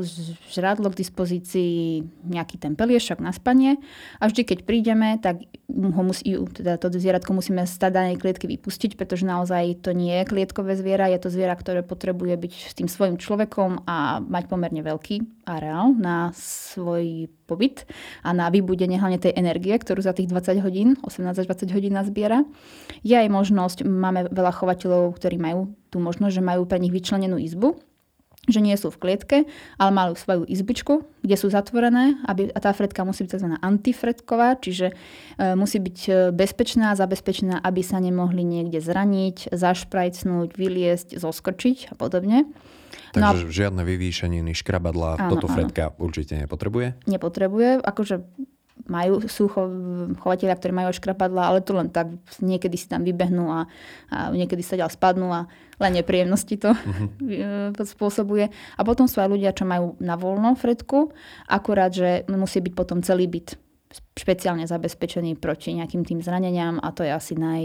žrádlo 0.55 0.87
k 0.87 1.03
dispozícii, 1.03 2.07
nejaký 2.31 2.63
ten 2.63 2.79
peliešok 2.79 3.19
na 3.19 3.35
spanie. 3.35 3.75
A 4.23 4.31
vždy, 4.31 4.47
keď 4.47 4.59
prídeme, 4.63 5.19
tak 5.19 5.43
ho 5.67 6.01
musí, 6.07 6.39
teda 6.55 6.79
to 6.79 6.95
zvieratko 6.95 7.35
musíme 7.35 7.67
z 7.67 7.75
danej 7.75 8.23
klietky 8.23 8.47
vypustiť, 8.47 8.95
pretože 8.95 9.27
naozaj 9.27 9.83
to 9.83 9.91
nie 9.91 10.15
je 10.15 10.29
klietkové 10.31 10.79
zviera, 10.79 11.11
je 11.11 11.19
to 11.19 11.27
zviera, 11.27 11.59
ktoré 11.59 11.83
potrebuje 11.83 12.39
byť 12.39 12.53
s 12.55 12.73
tým 12.79 12.87
svojim 12.87 13.19
človekom 13.19 13.83
a 13.83 14.23
mať 14.23 14.47
pomerne 14.47 14.79
veľký 14.79 15.43
areál 15.43 15.91
na 15.91 16.31
svoj 16.31 17.27
pobyt 17.49 17.89
na 18.33 18.51
vybudenie 18.53 18.99
hlavne 18.99 19.21
tej 19.21 19.33
energie, 19.35 19.75
ktorú 19.75 19.99
za 20.01 20.13
tých 20.15 20.29
20 20.31 20.63
hodín, 20.65 20.97
18 21.05 21.43
až 21.43 21.45
20 21.45 21.75
hodín 21.75 21.93
nazbiera. 21.95 22.45
Je 23.05 23.15
aj 23.15 23.29
možnosť, 23.29 23.77
máme 23.85 24.29
veľa 24.29 24.51
chovateľov, 24.55 25.15
ktorí 25.17 25.37
majú 25.39 25.73
tú 25.89 25.97
možnosť, 26.01 26.33
že 26.39 26.43
majú 26.43 26.65
pre 26.69 26.77
nich 26.77 26.93
vyčlenenú 26.93 27.41
izbu, 27.41 27.77
že 28.49 28.63
nie 28.63 28.73
sú 28.79 28.89
v 28.89 28.99
klietke, 28.99 29.37
ale 29.77 29.91
majú 29.93 30.17
svoju 30.17 30.43
izbičku, 30.49 31.05
kde 31.21 31.35
sú 31.37 31.53
zatvorené 31.53 32.17
aby, 32.25 32.49
a 32.49 32.59
tá 32.59 32.73
fredka 32.73 33.05
musí 33.05 33.27
byť 33.27 33.31
tzv. 33.37 33.49
antifredková, 33.61 34.57
čiže 34.57 34.91
e, 34.91 35.53
musí 35.53 35.77
byť 35.77 35.99
e, 36.07 36.11
bezpečná, 36.33 36.97
zabezpečená, 36.97 37.61
aby 37.61 37.81
sa 37.85 38.01
nemohli 38.01 38.41
niekde 38.41 38.81
zraniť, 38.81 39.53
zašprajcnúť, 39.53 40.49
vyliesť, 40.57 41.19
zoskočiť 41.21 41.93
a 41.93 41.95
podobne. 41.99 42.49
Takže 43.13 43.45
no, 43.45 43.51
žiadne 43.51 43.81
vyvýšeniny, 43.85 44.51
škrabadla, 44.53 45.17
áno, 45.17 45.31
toto 45.37 45.49
Fredka 45.49 45.93
áno. 45.93 46.05
určite 46.05 46.37
nepotrebuje? 46.37 47.09
Nepotrebuje, 47.09 47.81
akože 47.81 48.15
majú, 48.87 49.27
sú 49.27 49.51
cho, 49.51 49.67
chovateľia, 50.23 50.55
ktorí 50.55 50.71
majú 50.71 50.89
škrapadla, 50.95 51.51
ale 51.51 51.59
to 51.59 51.75
len 51.75 51.91
tak 51.91 52.09
niekedy 52.39 52.79
si 52.79 52.87
tam 52.87 53.03
vybehnú 53.03 53.51
a, 53.51 53.67
a 54.09 54.31
niekedy 54.31 54.63
sa 54.63 54.79
ďal 54.79 54.87
spadnú 54.87 55.27
a 55.29 55.51
len 55.79 55.91
nepríjemnosti 55.99 56.55
to 56.55 56.71
uh-huh. 56.75 57.75
spôsobuje. 57.83 58.47
A 58.49 58.81
potom 58.87 59.05
sú 59.05 59.19
aj 59.19 59.29
ľudia, 59.29 59.51
čo 59.51 59.67
majú 59.67 59.99
na 59.99 60.15
voľno 60.15 60.55
fredku, 60.55 61.11
akurát, 61.45 61.91
že 61.91 62.23
musí 62.31 62.63
byť 62.63 62.73
potom 62.73 63.03
celý 63.03 63.27
byt 63.27 63.68
špeciálne 63.89 64.69
zabezpečený 64.69 65.41
proti 65.41 65.73
nejakým 65.73 66.05
tým 66.05 66.19
zraneniam 66.21 66.77
a 66.77 66.93
to 66.93 67.01
je 67.01 67.09
asi 67.09 67.33
naj, 67.33 67.63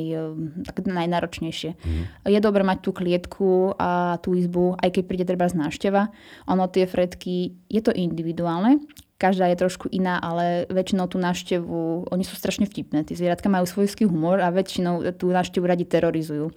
tak 0.64 0.88
najnáročnejšie. 0.88 1.76
Mm. 1.76 2.04
Je 2.33 2.40
dobré 2.40 2.64
mať 2.64 2.78
tú 2.81 2.90
klietku 2.97 3.76
a 3.76 4.16
tú 4.25 4.33
izbu, 4.33 4.78
aj 4.81 4.88
keď 4.95 5.02
príde 5.04 5.25
treba 5.28 5.45
z 5.50 5.61
návšteva. 5.61 6.09
Ono 6.49 6.64
tie 6.73 6.88
fredky, 6.88 7.61
je 7.69 7.81
to 7.85 7.93
individuálne. 7.93 8.81
Každá 9.25 9.49
je 9.49 9.57
trošku 9.57 9.88
iná, 9.88 10.21
ale 10.21 10.69
väčšinou 10.69 11.09
tú 11.09 11.16
návštevu, 11.16 12.12
oni 12.12 12.25
sú 12.28 12.37
strašne 12.37 12.69
vtipné. 12.69 13.09
Tí 13.09 13.16
zvieratka 13.16 13.49
majú 13.49 13.64
svojský 13.64 14.04
humor 14.04 14.45
a 14.45 14.52
väčšinou 14.52 15.00
tú 15.16 15.33
návštevu 15.33 15.64
radi 15.64 15.88
terorizujú. 15.88 16.52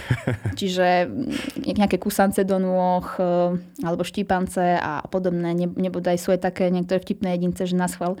Čiže 0.60 1.08
mm, 1.08 1.80
nejaké 1.80 1.96
kusance 1.96 2.44
do 2.44 2.60
nôh 2.60 3.08
e, 3.16 3.56
alebo 3.80 4.04
štípance 4.04 4.60
a 4.60 5.00
podobné. 5.08 5.56
Nebodaj 5.56 6.20
sú 6.20 6.36
aj 6.36 6.44
také 6.44 6.68
niektoré 6.68 7.00
vtipné 7.00 7.40
jedince, 7.40 7.64
že 7.64 7.72
na 7.72 7.88
schvál 7.88 8.20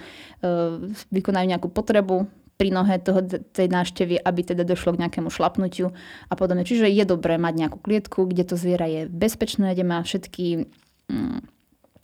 vykonajú 1.12 1.46
nejakú 1.52 1.68
potrebu, 1.68 2.24
pri 2.60 2.68
nohe 2.68 3.00
toho, 3.00 3.24
tej 3.24 3.72
návštevy, 3.72 4.20
aby 4.20 4.40
teda 4.44 4.68
došlo 4.68 4.92
k 4.92 5.08
nejakému 5.08 5.32
šlapnutiu 5.32 5.96
a 6.28 6.34
podobne. 6.36 6.60
Čiže 6.60 6.92
je 6.92 7.08
dobré 7.08 7.40
mať 7.40 7.56
nejakú 7.56 7.80
klietku, 7.80 8.28
kde 8.28 8.44
to 8.44 8.60
zviera 8.60 8.84
je 8.84 9.08
bezpečné, 9.08 9.72
kde 9.72 9.84
má 9.88 10.04
všetky 10.04 10.68
mm, 11.08 11.40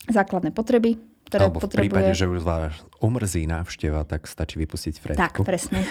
základné 0.08 0.56
potreby, 0.56 0.96
ktoré 1.26 1.50
Alebo 1.50 1.58
v 1.58 1.64
potrebuje. 1.66 1.82
prípade, 1.90 2.12
že 2.14 2.30
už 2.30 2.40
vás 2.46 2.72
omrzí 3.02 3.50
návšteva, 3.50 4.06
tak 4.06 4.30
stačí 4.30 4.62
vypustiť 4.62 4.94
Fredku. 5.02 5.42
Tak, 5.42 5.42
presne. 5.42 5.82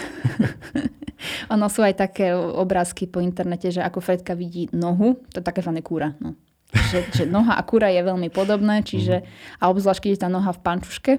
ono 1.54 1.68
sú 1.68 1.84
aj 1.84 2.00
také 2.00 2.32
obrázky 2.32 3.04
po 3.04 3.20
internete, 3.20 3.68
že 3.68 3.84
ako 3.84 4.00
Fredka 4.00 4.32
vidí 4.32 4.72
nohu, 4.72 5.20
to 5.28 5.40
je 5.40 5.44
také 5.44 5.60
fané 5.60 5.84
kúra. 5.84 6.16
No. 6.24 6.32
Že, 6.72 6.98
že 7.12 7.24
noha 7.28 7.54
a 7.54 7.62
kúra 7.62 7.92
je 7.92 8.02
veľmi 8.02 8.32
podobné, 8.32 8.82
čiže, 8.82 9.22
mm. 9.22 9.62
a 9.62 9.64
obzvlášť, 9.70 10.00
keď 10.02 10.10
je 10.10 10.20
tá 10.24 10.28
noha 10.32 10.50
v 10.50 10.60
pančuške, 10.60 11.12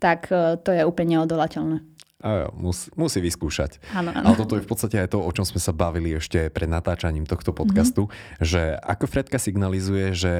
tak 0.00 0.32
e, 0.32 0.56
to 0.62 0.70
je 0.72 0.82
úplne 0.86 1.18
neodolateľné. 1.20 1.84
A 2.24 2.48
jo, 2.48 2.48
musí, 2.56 2.88
musí 2.96 3.20
vyskúšať. 3.20 3.84
Áno, 3.92 4.08
áno. 4.08 4.32
Ale 4.32 4.40
toto 4.40 4.56
je 4.56 4.64
v 4.64 4.68
podstate 4.70 4.96
aj 4.96 5.12
to, 5.12 5.20
o 5.20 5.28
čom 5.28 5.44
sme 5.44 5.60
sa 5.60 5.76
bavili 5.76 6.16
ešte 6.16 6.48
pred 6.48 6.64
natáčaním 6.64 7.28
tohto 7.28 7.52
podcastu, 7.52 8.08
mm-hmm. 8.08 8.40
že 8.40 8.62
ako 8.80 9.04
Fredka 9.04 9.36
signalizuje, 9.36 10.16
že 10.16 10.34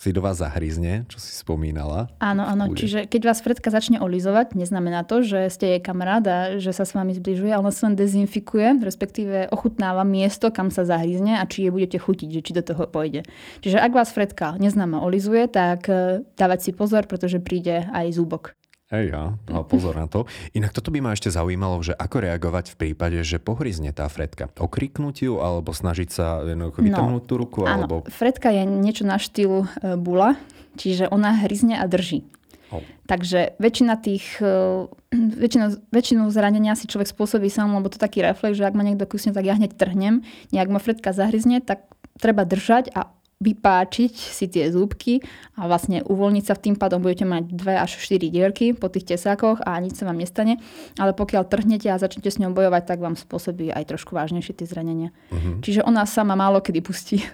si 0.00 0.16
do 0.16 0.24
vás 0.24 0.40
zahryzne, 0.40 1.04
čo 1.12 1.20
si 1.20 1.28
spomínala. 1.36 2.08
Áno, 2.24 2.40
áno. 2.48 2.72
Čiže 2.72 3.04
keď 3.04 3.22
vás 3.28 3.44
Fredka 3.44 3.68
začne 3.68 4.00
olizovať, 4.00 4.56
neznamená 4.56 5.04
to, 5.04 5.20
že 5.20 5.52
ste 5.52 5.76
jej 5.76 5.80
kamarát 5.84 6.24
a 6.24 6.38
že 6.56 6.72
sa 6.72 6.88
s 6.88 6.96
vami 6.96 7.12
zbližuje, 7.12 7.52
ale 7.52 7.68
sa 7.68 7.92
len 7.92 8.00
dezinfikuje, 8.00 8.80
respektíve 8.80 9.52
ochutnáva 9.52 10.00
miesto, 10.08 10.48
kam 10.48 10.72
sa 10.72 10.88
zahryzne 10.88 11.36
a 11.36 11.44
či 11.44 11.68
je 11.68 11.74
budete 11.76 12.00
chutiť, 12.00 12.28
že 12.32 12.40
či 12.40 12.52
do 12.56 12.64
toho 12.64 12.88
pôjde. 12.88 13.28
Čiže 13.60 13.76
ak 13.76 13.92
vás 13.92 14.08
Fredka 14.08 14.56
neznáma 14.56 15.04
olizuje, 15.04 15.44
tak 15.52 15.92
eh, 15.92 16.24
dávať 16.40 16.58
si 16.64 16.70
pozor, 16.72 17.04
pretože 17.04 17.36
príde 17.36 17.84
aj 17.92 18.16
zúbok. 18.16 18.56
Hej, 18.90 19.14
ja, 19.14 19.38
no 19.46 19.62
pozor 19.62 19.94
na 19.94 20.10
to. 20.10 20.26
Inak 20.50 20.74
toto 20.74 20.90
by 20.90 20.98
ma 20.98 21.14
ešte 21.14 21.30
zaujímalo, 21.30 21.78
že 21.78 21.94
ako 21.94 22.26
reagovať 22.26 22.74
v 22.74 22.76
prípade, 22.76 23.22
že 23.22 23.38
pohryzne 23.38 23.94
tá 23.94 24.10
Fredka. 24.10 24.50
Okriknúť 24.58 25.30
ju, 25.30 25.38
alebo 25.38 25.70
snažiť 25.70 26.10
sa 26.10 26.42
jednoducho 26.42 26.82
vytrhnúť 26.82 27.22
no, 27.22 27.28
tú 27.30 27.34
ruku? 27.38 27.62
Áno, 27.62 27.86
alebo... 27.86 27.94
Fredka 28.10 28.50
je 28.50 28.66
niečo 28.66 29.06
na 29.06 29.22
štýlu 29.22 29.62
e, 29.62 29.94
bula, 29.94 30.34
čiže 30.74 31.06
ona 31.06 31.38
hryzne 31.38 31.78
a 31.78 31.86
drží. 31.86 32.26
Oh. 32.74 32.82
Takže 33.06 33.54
väčšina 33.62 33.94
tých, 33.94 34.42
e, 34.42 34.90
väčšinu, 35.14 35.86
väčšinu 35.94 36.26
zranenia 36.34 36.74
si 36.74 36.90
človek 36.90 37.14
spôsobí 37.14 37.46
sám, 37.46 37.70
lebo 37.70 37.94
to 37.94 37.98
taký 38.02 38.26
reflex, 38.26 38.58
že 38.58 38.66
ak 38.66 38.74
ma 38.74 38.82
niekto 38.82 39.06
kusne, 39.06 39.30
tak 39.30 39.46
ja 39.46 39.54
hneď 39.54 39.70
trhnem. 39.78 40.26
Nejak 40.50 40.66
ma 40.66 40.82
Fredka 40.82 41.14
zahryzne, 41.14 41.62
tak 41.62 41.86
treba 42.18 42.42
držať 42.42 42.90
a 42.90 43.14
vypáčiť 43.40 44.12
si 44.12 44.52
tie 44.52 44.68
zúbky 44.68 45.24
a 45.56 45.64
vlastne 45.64 46.04
uvoľniť 46.04 46.44
sa 46.44 46.52
v 46.52 46.62
tým 46.68 46.76
pádom 46.76 47.00
budete 47.00 47.24
mať 47.24 47.48
2 47.48 47.72
až 47.72 47.96
4 47.96 48.28
dierky 48.28 48.76
po 48.76 48.92
tých 48.92 49.16
tesákoch 49.16 49.64
a 49.64 49.80
nič 49.80 49.96
sa 49.96 50.04
vám 50.04 50.20
nestane. 50.20 50.60
Ale 51.00 51.16
pokiaľ 51.16 51.48
trhnete 51.48 51.88
a 51.88 51.96
začnete 51.96 52.28
s 52.28 52.36
ňou 52.36 52.52
bojovať, 52.52 52.84
tak 52.84 53.00
vám 53.00 53.16
spôsobí 53.16 53.72
aj 53.72 53.96
trošku 53.96 54.12
vážnejšie 54.12 54.60
tie 54.60 54.68
zranenia. 54.68 55.08
Uh-huh. 55.32 55.56
Čiže 55.64 55.88
ona 55.88 56.04
sama 56.04 56.36
málo 56.36 56.60
kedy 56.60 56.84
pustí. 56.84 57.24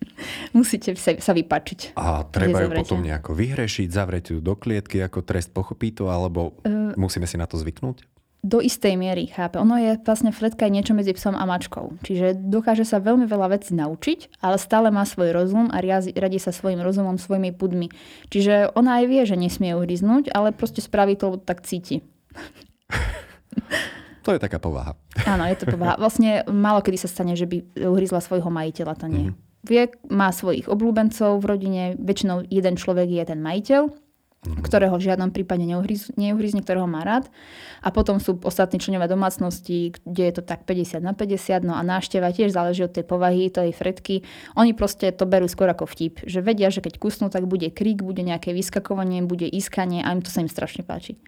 Musíte 0.58 0.98
sa, 0.98 1.14
vypáčiť. 1.14 1.94
A 1.94 2.26
treba 2.26 2.66
ju 2.66 2.70
potom 2.74 2.98
nejako 2.98 3.38
vyhrešiť, 3.38 3.86
zavrieť 3.86 4.24
ju 4.34 4.38
do 4.42 4.58
klietky 4.58 4.98
ako 4.98 5.22
trest, 5.22 5.54
pochopí 5.54 5.94
to, 5.94 6.10
alebo 6.10 6.58
uh, 6.66 6.90
musíme 6.98 7.30
si 7.30 7.38
na 7.38 7.46
to 7.46 7.54
zvyknúť? 7.54 8.02
Do 8.42 8.58
istej 8.58 8.98
miery 8.98 9.30
chápe. 9.30 9.54
Ono 9.62 9.78
je 9.78 9.94
vlastne 10.02 10.34
Fredka 10.34 10.66
je 10.66 10.74
niečo 10.74 10.98
medzi 10.98 11.14
psom 11.14 11.38
a 11.38 11.46
mačkou. 11.46 11.94
Čiže 12.02 12.34
dokáže 12.34 12.82
sa 12.82 12.98
veľmi 12.98 13.30
veľa 13.30 13.54
vecí 13.54 13.70
naučiť, 13.78 14.42
ale 14.42 14.58
stále 14.58 14.90
má 14.90 15.06
svoj 15.06 15.30
rozum 15.30 15.70
a 15.70 15.78
radí 15.78 16.38
sa 16.42 16.50
svojim 16.50 16.82
rozumom, 16.82 17.22
svojimi 17.22 17.54
pudmi. 17.54 17.94
Čiže 18.34 18.74
ona 18.74 18.98
aj 18.98 19.04
vie, 19.06 19.22
že 19.22 19.38
nesmie 19.38 19.78
uhryznúť, 19.78 20.34
ale 20.34 20.50
proste 20.50 20.82
spraví 20.82 21.14
to, 21.14 21.38
tak 21.38 21.62
cíti. 21.62 22.02
To 24.22 24.30
je 24.34 24.42
taká 24.42 24.58
povaha. 24.62 24.98
Áno, 25.26 25.46
je 25.46 25.58
to 25.58 25.66
povaha. 25.70 25.98
Vlastne 25.98 26.46
málo 26.50 26.82
kedy 26.82 26.98
sa 26.98 27.10
stane, 27.10 27.34
že 27.34 27.46
by 27.46 27.78
uhryzla 27.78 28.22
svojho 28.22 28.50
majiteľa, 28.50 28.94
to 28.98 29.06
nie. 29.10 29.30
Mm-hmm. 29.30 29.50
Vie, 29.62 29.82
má 30.10 30.34
svojich 30.34 30.66
obľúbencov 30.66 31.38
v 31.38 31.46
rodine, 31.46 31.82
väčšinou 31.94 32.50
jeden 32.50 32.74
človek 32.74 33.06
je 33.06 33.22
ten 33.22 33.38
majiteľ 33.38 34.01
mm-hmm. 34.42 34.62
ktorého 34.66 34.94
v 34.98 35.06
žiadnom 35.06 35.30
prípade 35.30 35.62
neuhryzne, 35.62 36.60
ktorého 36.62 36.90
má 36.90 37.06
rád. 37.06 37.30
A 37.82 37.94
potom 37.94 38.18
sú 38.18 38.38
ostatní 38.42 38.82
členovia 38.82 39.10
domácnosti, 39.10 39.94
kde 40.02 40.22
je 40.28 40.34
to 40.38 40.42
tak 40.42 40.66
50 40.66 40.98
na 40.98 41.14
50, 41.14 41.62
no 41.62 41.74
a 41.78 41.82
návšteva 41.86 42.34
tiež 42.34 42.50
záleží 42.50 42.82
od 42.82 42.94
tej 42.94 43.06
povahy, 43.06 43.50
tej 43.50 43.70
fredky. 43.70 44.26
Oni 44.58 44.74
proste 44.74 45.14
to 45.14 45.26
berú 45.26 45.46
skôr 45.46 45.70
ako 45.70 45.86
vtip, 45.86 46.26
že 46.26 46.42
vedia, 46.42 46.70
že 46.74 46.82
keď 46.82 46.98
kusnú, 46.98 47.30
tak 47.30 47.46
bude 47.46 47.70
krik, 47.70 48.02
bude 48.02 48.22
nejaké 48.26 48.50
vyskakovanie, 48.50 49.22
bude 49.22 49.46
iskanie 49.46 50.02
a 50.02 50.10
im 50.10 50.22
to 50.22 50.30
sa 50.30 50.42
im 50.42 50.50
strašne 50.50 50.82
páči. 50.82 51.18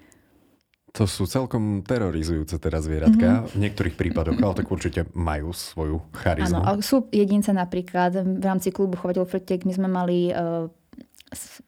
To 0.95 1.11
sú 1.11 1.27
celkom 1.27 1.83
terorizujúce 1.83 2.55
teraz 2.63 2.87
zvieratka 2.87 3.43
mm-hmm. 3.43 3.51
v 3.51 3.55
niektorých 3.67 3.99
prípadoch, 3.99 4.39
ale 4.39 4.55
tak 4.63 4.71
určite 4.71 5.11
majú 5.11 5.51
svoju 5.51 5.99
charizmu. 6.15 6.63
Áno, 6.63 6.63
ale 6.63 6.87
sú 6.87 7.11
jedince 7.11 7.51
napríklad, 7.51 8.15
v 8.23 8.45
rámci 8.47 8.71
klubu 8.71 8.95
Chovateľ 8.95 9.27
Fretiek 9.27 9.67
my 9.67 9.75
sme 9.75 9.91
mali 9.91 10.31
uh, 10.31 10.71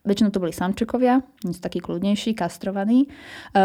väčšinou 0.06 0.30
to 0.32 0.42
boli 0.42 0.54
samčekovia, 0.54 1.20
sú 1.42 1.60
takí 1.60 1.82
kľudnejší, 1.82 2.32
kastrovaní, 2.38 3.06
e, 3.06 3.08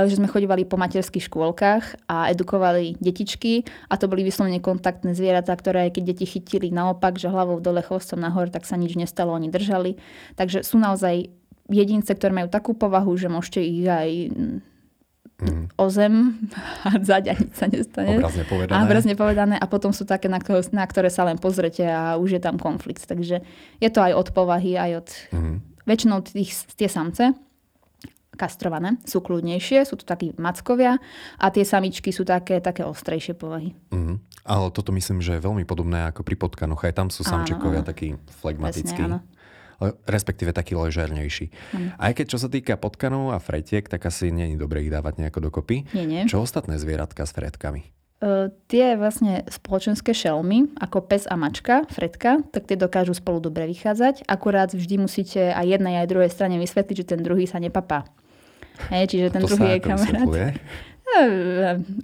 že 0.10 0.18
sme 0.18 0.28
chodívali 0.28 0.66
po 0.68 0.76
materských 0.78 1.30
škôlkach 1.30 2.10
a 2.10 2.30
edukovali 2.34 2.98
detičky 3.00 3.64
a 3.88 3.96
to 3.96 4.10
boli 4.10 4.26
vyslovene 4.26 4.60
kontaktné 4.60 5.14
zvieratá, 5.14 5.54
ktoré 5.54 5.94
keď 5.94 6.04
deti 6.16 6.26
chytili 6.26 6.74
naopak, 6.74 7.16
že 7.16 7.32
hlavou 7.32 7.62
dole, 7.62 7.86
chvostom 7.86 8.20
nahor, 8.20 8.50
tak 8.50 8.66
sa 8.68 8.76
nič 8.76 8.98
nestalo, 8.98 9.34
oni 9.34 9.48
držali. 9.48 9.98
Takže 10.36 10.66
sú 10.66 10.82
naozaj 10.82 11.30
jedince, 11.72 12.12
ktoré 12.12 12.36
majú 12.36 12.50
takú 12.52 12.76
povahu, 12.76 13.16
že 13.16 13.32
môžete 13.32 13.64
ich 13.64 13.88
aj 13.88 14.10
mm. 14.36 15.64
o 15.80 15.86
zem 15.88 16.38
hádzať 16.86 17.24
a 17.32 17.34
nič 17.40 17.54
sa 17.56 17.66
nestane. 17.72 18.20
Obrazne 18.20 18.46
povedané. 18.46 18.76
A 18.76 18.86
obrazne 18.86 19.16
povedané. 19.16 19.56
A 19.58 19.66
potom 19.66 19.92
sú 19.96 20.04
také, 20.04 20.28
na 20.28 20.38
ktoré, 20.38 20.62
na 20.76 20.86
ktoré 20.86 21.10
sa 21.10 21.24
len 21.24 21.40
pozrete 21.40 21.88
a 21.88 22.20
už 22.20 22.38
je 22.38 22.42
tam 22.42 22.60
konflikt. 22.60 23.08
Takže 23.08 23.42
je 23.80 23.90
to 23.90 24.00
aj 24.04 24.14
od 24.14 24.28
povahy, 24.36 24.76
aj 24.76 24.92
od 25.02 25.10
mm 25.32 25.71
väčšinou 25.92 26.24
tých, 26.24 26.56
tie 26.80 26.88
samce 26.88 27.36
kastrované, 28.40 28.98
sú 29.04 29.20
kľudnejšie, 29.20 29.84
sú 29.84 30.00
to 30.00 30.08
takí 30.08 30.32
mackovia 30.40 30.98
a 31.38 31.46
tie 31.52 31.68
samičky 31.68 32.16
sú 32.16 32.24
také, 32.24 32.64
také 32.64 32.88
ostrejšie 32.88 33.36
povahy. 33.36 33.76
Mm-hmm. 33.92 34.18
Ale 34.48 34.74
toto 34.74 34.90
myslím, 34.96 35.22
že 35.22 35.38
je 35.38 35.46
veľmi 35.46 35.68
podobné 35.68 36.10
ako 36.10 36.26
pri 36.26 36.40
potkanoch. 36.40 36.82
Aj 36.82 36.96
tam 36.96 37.14
sú 37.14 37.22
samčekovia 37.22 37.86
takí 37.86 38.18
flegmatickí. 38.42 38.98
Presne, 38.98 39.22
áno 39.22 39.42
respektíve 40.06 40.54
taký 40.54 40.78
ležernejší. 40.78 41.50
Mm. 41.74 41.98
Aj 41.98 42.14
keď 42.14 42.26
čo 42.30 42.38
sa 42.38 42.54
týka 42.54 42.78
potkanov 42.78 43.34
a 43.34 43.42
fretiek, 43.42 43.90
tak 43.90 44.06
asi 44.06 44.30
nie 44.30 44.54
je 44.54 44.62
dobré 44.62 44.86
ich 44.86 44.94
dávať 44.94 45.18
nejako 45.18 45.50
dokopy. 45.50 45.90
Nie, 45.98 46.06
nie. 46.06 46.22
Čo 46.30 46.46
ostatné 46.46 46.78
zvieratka 46.78 47.26
s 47.26 47.34
fretkami? 47.34 47.90
Uh, 48.22 48.54
tie 48.70 48.94
vlastne 49.02 49.42
spoločenské 49.50 50.14
šelmy, 50.14 50.78
ako 50.78 51.02
pes 51.10 51.26
a 51.26 51.34
mačka, 51.34 51.90
fredka, 51.90 52.46
tak 52.54 52.70
tie 52.70 52.78
dokážu 52.78 53.18
spolu 53.18 53.42
dobre 53.42 53.66
vychádzať. 53.66 54.30
Akurát 54.30 54.70
vždy 54.78 55.02
musíte 55.02 55.42
aj 55.50 55.66
jednej 55.66 56.06
aj 56.06 56.10
druhej 56.14 56.30
strane 56.30 56.62
vysvetliť, 56.62 56.96
že 57.02 57.10
ten 57.18 57.26
druhý 57.26 57.50
sa 57.50 57.58
nepapá. 57.58 58.06
Hej, 58.94 59.18
čiže 59.18 59.34
ten 59.34 59.42
to 59.42 59.58
druhý 59.58 59.78
je 59.78 59.80
kamarát. 59.82 60.54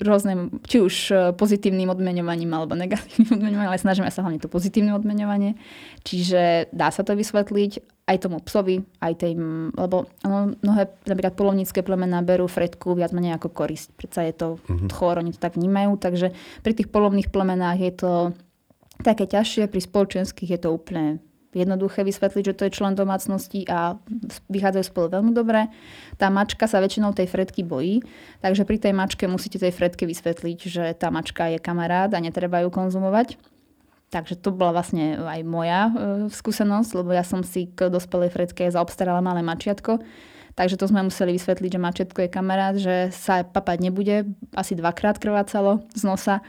Rôzne, 0.04 0.52
či 0.68 0.84
už 0.84 0.96
e, 1.10 1.16
pozitívnym 1.32 1.88
odmeňovaním 1.88 2.52
alebo 2.52 2.76
negatívnym 2.76 3.32
odmeňovaním, 3.40 3.72
ale 3.72 3.80
snažíme 3.80 4.12
sa 4.12 4.24
hlavne 4.24 4.44
to 4.44 4.52
pozitívne 4.52 4.92
odmeňovanie. 4.96 5.56
Čiže 6.04 6.72
dá 6.76 6.92
sa 6.92 7.08
to 7.08 7.16
vysvetliť 7.16 8.04
aj 8.08 8.18
tomu 8.24 8.40
psovi, 8.44 8.84
aj 9.04 9.14
tej, 9.20 9.36
lebo 9.76 10.08
ono, 10.24 10.56
mnohé 10.64 10.92
napríklad 11.08 11.36
polovnícke 11.36 11.84
plemená 11.84 12.24
berú 12.24 12.48
fredku 12.48 12.96
viac 12.96 13.12
menej 13.12 13.36
ako 13.36 13.52
korisť. 13.52 13.96
Predsa 13.96 14.22
je 14.28 14.34
to 14.36 14.48
mm-hmm. 14.64 14.90
chor, 14.96 15.20
oni 15.20 15.36
to 15.36 15.40
tak 15.44 15.60
vnímajú, 15.60 16.00
takže 16.00 16.32
pri 16.64 16.74
tých 16.76 16.88
polovných 16.88 17.32
plemenách 17.32 17.80
je 17.84 17.94
to 17.96 18.12
také 19.04 19.28
ťažšie, 19.28 19.68
pri 19.68 19.82
spoločenských 19.84 20.56
je 20.56 20.60
to 20.60 20.70
úplne 20.72 21.20
jednoduché 21.56 22.04
vysvetliť, 22.04 22.44
že 22.52 22.56
to 22.58 22.66
je 22.68 22.76
člen 22.76 22.94
domácnosti 22.94 23.64
a 23.68 23.96
vychádzajú 24.52 24.84
spolu 24.84 25.08
veľmi 25.20 25.32
dobre. 25.32 25.72
Tá 26.20 26.28
mačka 26.28 26.68
sa 26.68 26.84
väčšinou 26.84 27.16
tej 27.16 27.28
fredky 27.32 27.64
bojí, 27.64 28.04
takže 28.44 28.68
pri 28.68 28.78
tej 28.80 28.94
mačke 28.94 29.24
musíte 29.26 29.62
tej 29.62 29.72
fredke 29.72 30.04
vysvetliť, 30.04 30.60
že 30.68 30.84
tá 31.00 31.08
mačka 31.08 31.48
je 31.48 31.60
kamarát 31.62 32.12
a 32.12 32.20
netreba 32.20 32.64
ju 32.64 32.70
konzumovať. 32.72 33.40
Takže 34.08 34.40
to 34.40 34.56
bola 34.56 34.80
vlastne 34.80 35.20
aj 35.20 35.42
moja 35.44 35.82
e, 35.88 35.92
skúsenosť, 36.32 36.96
lebo 36.96 37.12
ja 37.12 37.28
som 37.28 37.44
si 37.44 37.68
k 37.68 37.92
dospelej 37.92 38.32
fredke 38.32 38.64
zaobstarala 38.72 39.20
malé 39.20 39.44
mačiatko. 39.44 40.00
Takže 40.58 40.74
to 40.82 40.90
sme 40.90 41.06
museli 41.06 41.38
vysvetliť, 41.38 41.70
že 41.70 41.80
mačetko 41.80 42.20
je 42.26 42.34
kamarát, 42.34 42.74
že 42.74 43.14
sa 43.14 43.46
papať 43.46 43.78
nebude, 43.78 44.26
asi 44.58 44.74
dvakrát 44.74 45.22
krvácalo 45.22 45.86
z 45.94 46.02
nosa, 46.02 46.42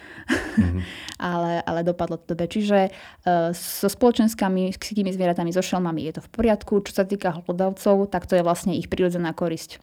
mm-hmm. 0.57 0.81
ale, 1.21 1.61
ale 1.61 1.81
dopadlo 1.85 2.17
to 2.17 2.33
dobre. 2.33 2.49
Čiže 2.49 2.89
uh, 2.89 3.53
so 3.53 3.93
spoločenskými 3.93 4.73
zvieratami, 5.13 5.53
so 5.53 5.61
šelmami 5.61 6.09
je 6.09 6.17
to 6.17 6.23
v 6.25 6.31
poriadku. 6.33 6.81
Čo 6.89 6.93
sa 6.97 7.05
týka 7.05 7.45
hlodavcov, 7.45 8.09
tak 8.09 8.25
to 8.25 8.41
je 8.41 8.41
vlastne 8.41 8.73
ich 8.73 8.89
prirodzená 8.89 9.37
korisť. 9.37 9.77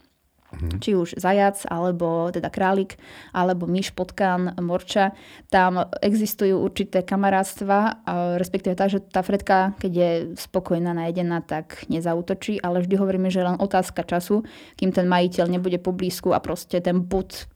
Mm-hmm. 0.45 0.79
Či 0.79 0.91
už 0.95 1.09
zajac, 1.19 1.67
alebo 1.67 2.31
teda 2.31 2.47
králik, 2.47 2.95
alebo 3.35 3.67
myš, 3.67 3.91
potkan, 3.91 4.55
morča. 4.61 5.11
Tam 5.51 5.89
existujú 5.99 6.61
určité 6.61 7.03
kamarátstva, 7.03 8.07
respektíve 8.39 8.77
tak, 8.77 8.93
že 8.93 9.03
tá 9.03 9.19
fredka, 9.19 9.75
keď 9.81 9.91
je 9.91 10.09
spokojná, 10.39 10.95
najedená, 10.95 11.43
tak 11.43 11.83
nezautočí, 11.91 12.63
ale 12.63 12.79
vždy 12.85 12.95
hovoríme, 12.95 13.27
že 13.27 13.43
len 13.43 13.59
otázka 13.59 14.07
času, 14.07 14.47
kým 14.79 14.95
ten 14.95 15.11
majiteľ 15.11 15.45
nebude 15.49 15.81
poblízku 15.81 16.31
a 16.31 16.39
proste 16.39 16.79
ten 16.79 17.03
bud 17.03 17.51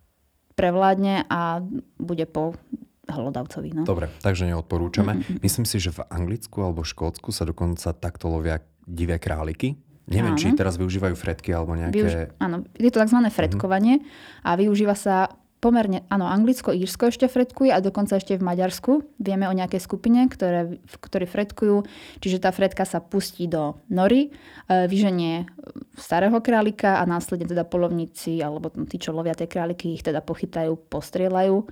prevládne 0.59 1.23
a 1.31 1.63
bude 1.95 2.27
po 2.27 2.59
hlodavcovi. 3.07 3.79
No. 3.79 3.87
Dobre, 3.87 4.11
takže 4.19 4.43
neodporúčame. 4.43 5.17
Mm-hmm. 5.17 5.39
Myslím 5.39 5.65
si, 5.65 5.79
že 5.79 5.95
v 5.95 6.03
Anglicku 6.09 6.59
alebo 6.61 6.83
Škótsku 6.83 7.31
sa 7.31 7.47
dokonca 7.47 7.95
takto 7.95 8.27
lovia 8.27 8.59
divé 8.83 9.23
králiky. 9.23 9.79
Neviem, 10.09 10.33
áno. 10.35 10.41
či 10.41 10.57
teraz 10.57 10.75
využívajú 10.81 11.13
fretky 11.13 11.53
alebo 11.53 11.77
nejaké... 11.77 11.95
Využ... 11.95 12.13
Áno, 12.41 12.65
je 12.73 12.89
to 12.89 12.97
tzv. 12.97 13.19
fretkovanie 13.29 14.01
mm-hmm. 14.01 14.45
a 14.45 14.51
využíva 14.57 14.95
sa 14.97 15.37
pomerne, 15.59 16.07
áno, 16.07 16.23
Anglicko, 16.23 16.71
Írsko 16.71 17.11
ešte 17.11 17.27
fretkuje 17.27 17.69
a 17.69 17.83
dokonca 17.83 18.15
ešte 18.15 18.39
v 18.39 18.47
Maďarsku. 18.47 19.03
Vieme 19.19 19.45
o 19.51 19.53
nejakej 19.53 19.83
skupine, 19.83 20.23
ktoré, 20.31 20.79
ktorí 20.87 21.27
fretkujú, 21.27 21.83
čiže 22.23 22.39
tá 22.39 22.55
fretka 22.55 22.87
sa 22.87 23.03
pustí 23.03 23.45
do 23.45 23.75
nory, 23.91 24.31
e, 24.71 24.87
vyženie 24.87 25.51
starého 25.99 26.39
králika 26.39 27.03
a 27.03 27.03
následne 27.03 27.43
teda 27.43 27.67
polovníci 27.67 28.39
alebo 28.39 28.71
tí, 28.87 28.95
čo 28.95 29.11
lovia 29.11 29.35
tie 29.35 29.51
králiky, 29.51 29.99
ich 29.99 30.03
teda 30.03 30.23
pochytajú, 30.23 30.79
postrieľajú. 30.87 31.55
E, 31.59 31.65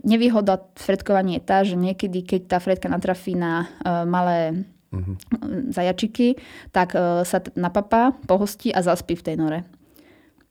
nevýhoda 0.00 0.64
fretkovania 0.80 1.38
je 1.38 1.44
tá, 1.44 1.58
že 1.60 1.76
niekedy, 1.76 2.24
keď 2.24 2.56
tá 2.56 2.58
fretka 2.58 2.88
natrafí 2.88 3.36
na 3.36 3.68
e, 3.84 4.02
malé 4.08 4.64
mm-hmm. 4.94 5.74
zajačiky, 5.74 6.38
tak 6.70 6.94
uh, 6.94 7.26
sa 7.26 7.42
napapá, 7.58 8.14
pohostí 8.30 8.70
a 8.70 8.80
zaspí 8.80 9.18
v 9.18 9.26
tej 9.26 9.36
nore. 9.36 9.58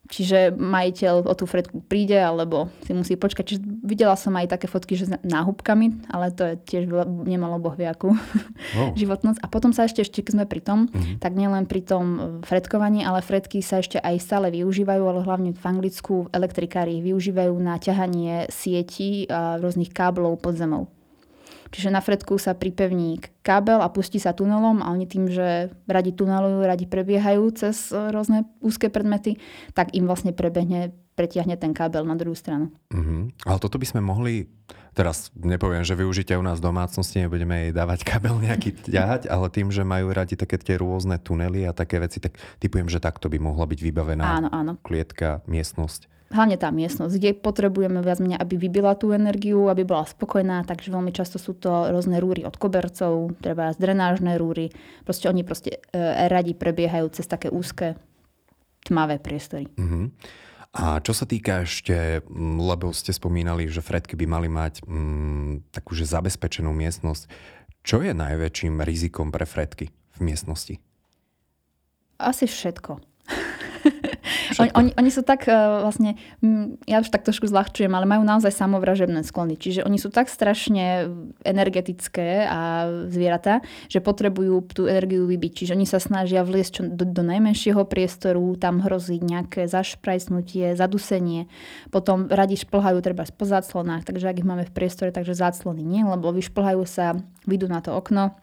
Čiže 0.03 0.51
majiteľ 0.51 1.25
o 1.25 1.34
tú 1.34 1.47
fredku 1.47 1.79
príde, 1.79 2.19
alebo 2.19 2.67
si 2.84 2.91
musí 2.91 3.15
počkať. 3.15 3.43
Čiže 3.56 3.62
videla 3.88 4.19
som 4.19 4.36
aj 4.36 4.51
také 4.51 4.67
fotky, 4.67 4.99
že 4.99 5.08
s 5.08 5.12
náhubkami, 5.23 6.12
ale 6.12 6.27
to 6.36 6.43
je 6.43 6.56
tiež 6.60 6.84
nemalo 7.23 7.56
bohviaku 7.58 8.12
oh. 8.12 8.91
životnosť. 8.99 9.39
A 9.39 9.47
potom 9.47 9.71
sa 9.71 9.88
ešte, 9.88 10.03
ešte 10.03 10.19
keď 10.19 10.34
sme 10.36 10.45
pri 10.45 10.62
tom, 10.62 10.91
mm-hmm. 10.91 11.23
tak 11.23 11.39
nielen 11.39 11.65
pri 11.71 11.82
tom 11.88 12.06
e, 12.13 12.19
fredkovaní, 12.43 13.08
ale 13.08 13.23
fredky 13.23 13.63
sa 13.63 13.79
ešte 13.79 13.95
aj 13.95 14.19
stále 14.19 14.51
využívajú, 14.51 15.03
ale 15.08 15.23
hlavne 15.23 15.51
v 15.56 15.63
Anglicku 15.63 16.27
elektrikári 16.36 16.99
využívajú 16.99 17.56
na 17.63 17.79
ťahanie 17.79 18.51
sietí 18.51 19.23
a 19.32 19.56
rôznych 19.56 19.95
káblov 19.95 20.43
pod 20.43 20.60
zemou. 20.60 20.91
Čiže 21.73 21.89
na 21.89 22.05
fretku 22.05 22.38
sa 22.38 22.53
pripevní 22.53 23.17
kábel 23.41 23.81
a 23.81 23.89
pustí 23.89 24.21
sa 24.21 24.29
tunelom 24.38 24.86
a 24.86 24.93
oni 24.93 25.09
tým, 25.09 25.25
že 25.25 25.73
radi 25.89 26.13
tunelujú, 26.13 26.62
radi 26.62 26.86
prebiehajú 26.86 27.49
cez 27.57 27.89
e, 27.89 28.13
rôzne 28.13 28.45
úzke 28.62 28.93
predmety, 28.93 29.41
tak 29.73 29.89
im 29.97 30.05
vlastne 30.05 30.38
prebehne, 30.38 30.93
pretiahne 31.17 31.57
ten 31.57 31.73
kábel 31.73 32.05
na 32.05 32.13
druhú 32.13 32.38
stranu. 32.38 32.69
Mm-hmm. 32.93 33.49
Ale 33.49 33.57
toto 33.57 33.81
by 33.81 33.89
sme 33.89 34.05
mohli, 34.05 34.53
teraz 34.93 35.33
nepoviem, 35.33 35.81
že 35.81 35.97
využite 35.97 36.38
u 36.38 36.45
nás 36.45 36.62
v 36.62 36.69
domácnosti, 36.69 37.25
nebudeme 37.25 37.67
jej 37.67 37.71
dávať 37.73 38.05
kábel 38.05 38.38
nejaký 38.38 38.77
ťahať, 38.93 39.33
ale 39.33 39.49
tým, 39.49 39.73
že 39.73 39.81
majú 39.81 40.13
radi 40.13 40.38
také 40.38 40.62
tie 40.62 40.77
rôzne 40.77 41.17
tunely 41.17 41.65
a 41.65 41.73
také 41.73 41.97
veci, 41.97 42.21
tak 42.21 42.38
typujem, 42.62 42.86
že 42.86 43.01
takto 43.01 43.33
by 43.33 43.41
mohla 43.41 43.65
byť 43.65 43.79
vybavená 43.81 44.45
áno, 44.45 44.49
áno. 44.53 44.71
klietka, 44.86 45.41
miestnosť 45.49 46.12
hlavne 46.34 46.58
tá 46.58 46.74
miestnosť, 46.74 47.13
kde 47.13 47.32
potrebujeme 47.38 48.02
viac 48.02 48.17
menej, 48.17 48.41
aby 48.41 48.58
vybila 48.58 48.98
tú 48.98 49.13
energiu, 49.13 49.69
aby 49.69 49.86
bola 49.86 50.04
spokojná, 50.10 50.65
takže 50.65 50.89
veľmi 50.89 51.13
často 51.13 51.38
sú 51.38 51.54
to 51.54 51.93
rôzne 51.93 52.17
rúry 52.17 52.41
od 52.41 52.58
kobercov, 52.58 53.38
treba 53.38 53.72
drenážne 53.78 54.36
rúry. 54.41 54.74
Proste 55.06 55.30
oni 55.30 55.46
proste 55.46 55.80
e, 55.93 56.28
radi 56.28 56.58
prebiehajú 56.58 57.13
cez 57.13 57.30
také 57.30 57.54
úzke 57.54 57.96
tmavé 58.84 59.22
priestory. 59.22 59.69
Uh-huh. 59.78 60.10
A 60.74 60.98
čo 61.06 61.13
sa 61.13 61.30
týka 61.30 61.63
ešte, 61.63 62.26
lebo 62.34 62.89
ste 62.98 63.13
spomínali, 63.13 63.69
že 63.69 63.86
fredky 63.86 64.17
by 64.17 64.26
mali 64.26 64.50
mať 64.50 64.82
mm, 64.82 65.69
takúže 65.69 66.10
zabezpečenú 66.10 66.74
miestnosť, 66.74 67.30
čo 67.86 68.02
je 68.02 68.10
najväčším 68.10 68.82
rizikom 68.82 69.30
pre 69.30 69.46
fredky 69.46 69.93
v 70.17 70.19
miestnosti? 70.26 70.82
Asi 72.17 72.50
všetko. 72.50 72.98
Oni, 74.60 74.69
oni, 74.73 74.91
oni 74.95 75.12
sú 75.12 75.21
tak 75.25 75.45
uh, 75.47 75.84
vlastne, 75.86 76.15
ja 76.88 76.99
už 76.99 77.10
tak 77.10 77.25
trošku 77.25 77.47
zľahčujem, 77.49 77.91
ale 77.91 78.08
majú 78.10 78.23
naozaj 78.25 78.53
samovražebné 78.53 79.23
sklony. 79.25 79.56
Čiže 79.58 79.84
oni 79.84 79.97
sú 79.97 80.10
tak 80.10 80.27
strašne 80.32 81.10
energetické 81.43 82.45
a 82.47 82.89
zvieratá, 83.08 83.63
že 83.88 84.03
potrebujú 84.03 84.63
tú 84.71 84.84
energiu 84.86 85.25
vybiť. 85.25 85.51
Čiže 85.63 85.75
oni 85.75 85.88
sa 85.88 85.99
snažia 86.01 86.45
vliesť 86.45 86.71
čo, 86.73 86.82
do, 86.88 87.06
do 87.08 87.23
najmenšieho 87.23 87.84
priestoru, 87.88 88.56
tam 88.60 88.84
hrozí 88.84 89.19
nejaké 89.19 89.65
zašprajsnutie, 89.67 90.75
zadusenie. 90.77 91.47
Potom 91.89 92.27
radi 92.32 92.60
šplhajú 92.60 92.99
treba 93.03 93.25
po 93.34 93.45
záclonách, 93.47 94.06
takže 94.06 94.29
ak 94.29 94.39
ich 94.39 94.47
máme 94.47 94.63
v 94.67 94.75
priestore, 94.75 95.10
takže 95.10 95.38
záclony 95.38 95.82
nie, 95.82 96.06
lebo 96.06 96.29
vyšplhajú 96.34 96.84
sa, 96.86 97.17
vyjdú 97.47 97.67
na 97.71 97.79
to 97.82 97.95
okno, 97.95 98.36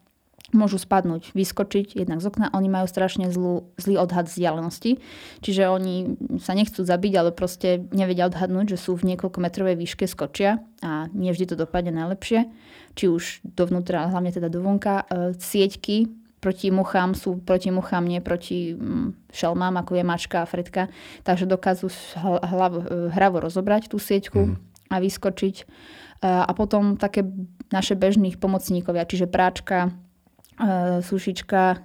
môžu 0.51 0.83
spadnúť, 0.83 1.31
vyskočiť 1.31 1.95
jednak 1.95 2.19
z 2.19 2.27
okna. 2.27 2.51
Oni 2.51 2.67
majú 2.67 2.87
strašne 2.91 3.31
zlú, 3.31 3.71
zlý 3.79 4.03
odhad 4.03 4.27
vzdialenosti, 4.27 4.99
čiže 5.47 5.71
oni 5.71 6.19
sa 6.43 6.59
nechcú 6.59 6.83
zabiť, 6.83 7.13
ale 7.15 7.31
proste 7.31 7.87
nevedia 7.95 8.27
odhadnúť, 8.27 8.75
že 8.75 8.79
sú 8.83 8.99
v 8.99 9.15
niekoľko 9.15 9.39
metrovej 9.39 9.79
výške, 9.79 10.11
skočia 10.11 10.59
a 10.83 11.07
nie 11.15 11.31
vždy 11.31 11.55
to 11.55 11.57
dopadne 11.57 11.95
najlepšie. 11.95 12.51
Či 12.99 13.05
už 13.07 13.25
dovnútra, 13.47 14.11
hlavne 14.11 14.35
teda 14.35 14.51
dovonka. 14.51 15.07
E, 15.07 15.39
sieťky 15.39 16.11
proti 16.43 16.73
muchám 16.73 17.15
sú 17.15 17.39
proti 17.39 17.71
muchám, 17.71 18.09
nie 18.09 18.19
proti 18.25 18.75
mm, 18.75 19.31
šelmám, 19.31 19.85
ako 19.85 20.01
je 20.01 20.05
mačka 20.05 20.43
a 20.43 20.49
fredka. 20.49 20.91
Takže 21.23 21.47
dokážu 21.47 21.93
e, 21.93 21.97
hravo 23.15 23.37
rozobrať 23.39 23.93
tú 23.93 24.03
sieťku 24.03 24.41
mm. 24.51 24.55
a 24.91 24.97
vyskočiť. 24.99 25.57
E, 25.63 25.65
a 26.27 26.51
potom 26.57 26.99
také 26.99 27.23
naše 27.71 27.95
bežných 27.95 28.43
pomocníkovia, 28.43 29.07
čiže 29.07 29.31
práčka, 29.31 29.95
sušička, 31.01 31.63
e, 31.73 31.77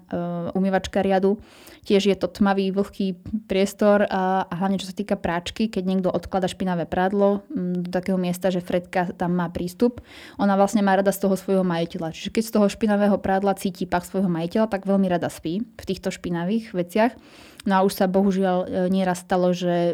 umývačka 0.52 1.00
riadu. 1.00 1.40
Tiež 1.86 2.10
je 2.10 2.18
to 2.18 2.26
tmavý, 2.28 2.74
vlhký 2.74 3.14
priestor 3.46 4.10
a, 4.10 4.50
a 4.50 4.54
hlavne 4.58 4.82
čo 4.82 4.90
sa 4.90 4.98
týka 4.98 5.16
práčky, 5.16 5.70
keď 5.70 5.84
niekto 5.86 6.10
odklada 6.10 6.50
špinavé 6.50 6.90
prádlo 6.90 7.46
do 7.54 7.90
takého 7.94 8.18
miesta, 8.18 8.50
že 8.50 8.66
Fredka 8.66 9.14
tam 9.14 9.38
má 9.38 9.54
prístup, 9.54 10.02
ona 10.42 10.58
vlastne 10.58 10.82
má 10.82 10.98
rada 10.98 11.14
z 11.14 11.22
toho 11.22 11.38
svojho 11.38 11.62
majiteľa. 11.62 12.10
Čiže 12.10 12.34
keď 12.34 12.44
z 12.44 12.54
toho 12.58 12.68
špinavého 12.68 13.22
prádla 13.22 13.54
cíti 13.54 13.86
pach 13.86 14.04
svojho 14.04 14.28
majiteľa, 14.28 14.66
tak 14.66 14.90
veľmi 14.90 15.06
rada 15.06 15.30
spí 15.30 15.62
v 15.62 15.86
týchto 15.86 16.10
špinavých 16.10 16.74
veciach. 16.74 17.14
No 17.70 17.78
a 17.78 17.86
už 17.86 17.94
sa 18.02 18.10
bohužiaľ 18.10 18.58
e, 18.66 18.68
nieraz 18.90 19.22
stalo, 19.22 19.54
že 19.54 19.94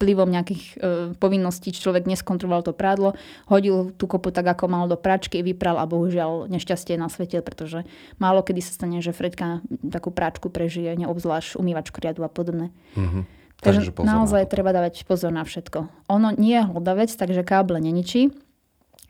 vplyvom 0.00 0.32
nejakých 0.32 0.62
e, 0.64 0.76
povinností 1.20 1.76
človek 1.76 2.08
neskontroloval 2.08 2.64
to 2.64 2.72
prádlo, 2.72 3.12
hodil 3.52 3.92
tú 3.92 4.08
kopu 4.08 4.32
tak, 4.32 4.48
ako 4.48 4.64
mal 4.72 4.88
do 4.88 4.96
práčky, 4.96 5.44
vypral 5.44 5.76
a 5.76 5.84
bohužiaľ 5.84 6.48
nešťastie 6.48 6.96
na 6.96 7.12
svete, 7.12 7.44
pretože 7.44 7.84
málo 8.16 8.40
kedy 8.40 8.64
sa 8.64 8.72
stane, 8.72 9.04
že 9.04 9.12
Fredka 9.12 9.60
takú 9.84 10.08
práčku 10.08 10.48
prežije, 10.48 10.96
neobzvlášť 10.96 11.60
umývačku 11.60 12.00
riadu 12.00 12.24
a 12.24 12.32
podobne. 12.32 12.72
Mm-hmm. 12.96 13.22
Takže, 13.60 13.92
takže 13.92 14.08
naozaj 14.08 14.48
na 14.48 14.50
treba 14.50 14.72
dávať 14.72 15.04
pozor 15.04 15.36
na 15.36 15.44
všetko. 15.44 15.92
Ono 16.08 16.32
nie 16.32 16.56
je 16.56 16.64
hlodavec, 16.64 17.12
takže 17.12 17.44
káble 17.44 17.76
neničí, 17.76 18.32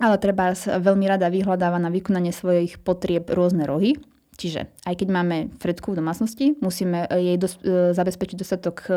ale 0.02 0.18
treba 0.18 0.58
veľmi 0.58 1.06
rada 1.06 1.30
vyhľadáva 1.30 1.78
na 1.78 1.86
vykonanie 1.94 2.34
svojich 2.34 2.82
potrieb 2.82 3.30
rôzne 3.30 3.62
rohy, 3.62 3.94
Čiže 4.40 4.72
aj 4.88 5.04
keď 5.04 5.08
máme 5.12 5.36
Fredku 5.60 5.92
v 5.92 6.00
domácnosti, 6.00 6.56
musíme 6.64 7.04
jej 7.12 7.36
dos- 7.36 7.60
e, 7.60 7.92
zabezpečiť 7.92 8.40
dostatok 8.40 8.76
e, 8.88 8.92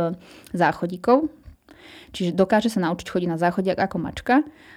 záchodíkov, 0.55 1.27
Čiže 2.13 2.37
dokáže 2.37 2.69
sa 2.69 2.83
naučiť 2.83 3.07
chodiť 3.09 3.29
na 3.29 3.37
záchodiak 3.41 3.77
ako 3.79 3.97
mačka, 3.97 4.35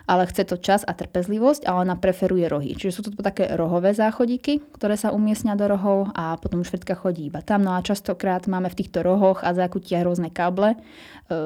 ale 0.09 0.25
chce 0.29 0.49
to 0.49 0.57
čas 0.57 0.83
a 0.87 0.97
trpezlivosť 0.97 1.69
a 1.69 1.77
ona 1.77 1.95
preferuje 1.99 2.49
rohy. 2.49 2.73
Čiže 2.75 2.93
sú 2.93 3.01
to 3.07 3.11
také 3.21 3.51
rohové 3.53 3.93
záchodíky, 3.93 4.65
ktoré 4.77 4.97
sa 4.97 5.13
umiestnia 5.13 5.59
do 5.59 5.69
rohov 5.69 6.13
a 6.17 6.37
potom 6.41 6.65
už 6.65 6.73
všetka 6.73 6.97
chodí 6.97 7.29
iba 7.29 7.45
tam. 7.45 7.63
No 7.63 7.77
a 7.77 7.85
častokrát 7.85 8.49
máme 8.49 8.73
v 8.73 8.79
týchto 8.83 9.05
rohoch 9.05 9.45
a 9.45 9.53
zákutiach 9.53 10.05
rôzne 10.07 10.29
káble, 10.33 10.75
e, 10.75 10.79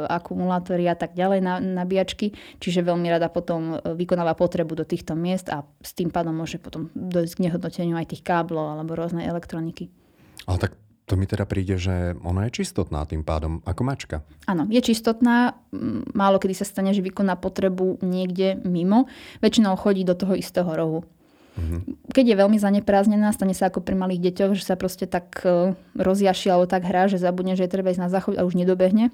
akumulátory 0.07 0.87
a 0.87 0.97
tak 0.97 1.19
ďalej, 1.19 1.41
na, 1.43 1.55
nabíjačky. 1.59 2.33
Čiže 2.63 2.87
veľmi 2.87 3.07
rada 3.11 3.29
potom 3.29 3.77
e, 3.77 3.95
vykonáva 3.95 4.39
potrebu 4.39 4.79
do 4.79 4.85
týchto 4.87 5.19
miest 5.19 5.53
a 5.53 5.67
s 5.83 5.93
tým 5.93 6.09
pádom 6.09 6.33
môže 6.33 6.57
potom 6.63 6.89
dojsť 6.95 7.35
k 7.37 7.43
nehodnoteniu 7.49 7.97
aj 7.99 8.17
tých 8.17 8.23
káblov 8.25 8.79
alebo 8.79 8.97
rôznej 8.97 9.29
elektroniky. 9.29 9.93
Ale 10.49 10.57
tak 10.57 10.80
to 11.11 11.19
mi 11.19 11.27
teda 11.27 11.43
príde, 11.43 11.75
že 11.75 12.15
ona 12.23 12.47
je 12.47 12.63
čistotná 12.63 13.03
tým 13.03 13.27
pádom, 13.27 13.59
ako 13.67 13.83
mačka. 13.83 14.23
Áno, 14.47 14.71
je 14.71 14.79
čistotná. 14.79 15.59
Málo 16.15 16.39
kedy 16.39 16.55
sa 16.55 16.63
stane, 16.63 16.95
že 16.95 17.03
vykoná 17.03 17.35
potrebu 17.35 17.99
niekde 17.99 18.63
mimo. 18.63 19.11
Väčšinou 19.43 19.75
chodí 19.75 20.07
do 20.07 20.15
toho 20.15 20.39
istého 20.39 20.71
rohu. 20.71 21.03
Mm-hmm. 21.59 22.15
Keď 22.15 22.25
je 22.31 22.37
veľmi 22.39 22.59
zaneprázdnená, 22.63 23.35
stane 23.35 23.59
sa 23.59 23.75
ako 23.75 23.83
pri 23.83 23.99
malých 23.99 24.31
deťoch, 24.31 24.55
že 24.55 24.63
sa 24.63 24.79
proste 24.79 25.11
tak 25.11 25.43
uh, 25.43 25.75
rozjaší 25.99 26.55
alebo 26.55 26.71
tak 26.71 26.87
hrá, 26.87 27.11
že 27.11 27.19
zabudne, 27.19 27.59
že 27.59 27.67
je 27.67 27.75
treba 27.75 27.91
ísť 27.91 28.07
na 28.07 28.13
záchod 28.13 28.39
a 28.39 28.47
už 28.47 28.55
nedobehne 28.55 29.11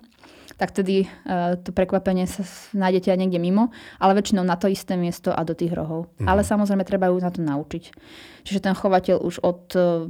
tak 0.56 0.72
tedy 0.72 1.04
uh, 1.04 1.60
to 1.60 1.68
prekvapenie 1.68 2.24
sa 2.24 2.40
nájdete 2.72 3.12
aj 3.12 3.18
niekde 3.20 3.36
mimo, 3.36 3.68
ale 4.00 4.16
väčšinou 4.16 4.40
na 4.40 4.56
to 4.56 4.72
isté 4.72 4.96
miesto 4.96 5.28
a 5.28 5.44
do 5.44 5.52
tých 5.52 5.76
rohov. 5.76 6.08
Mm. 6.16 6.32
Ale 6.32 6.48
samozrejme 6.48 6.80
treba 6.88 7.12
ju 7.12 7.20
na 7.20 7.28
to 7.28 7.44
naučiť. 7.44 7.92
Čiže 8.48 8.64
ten 8.64 8.72
chovateľ 8.72 9.20
už 9.20 9.44
od 9.44 9.60
uh, 9.76 10.08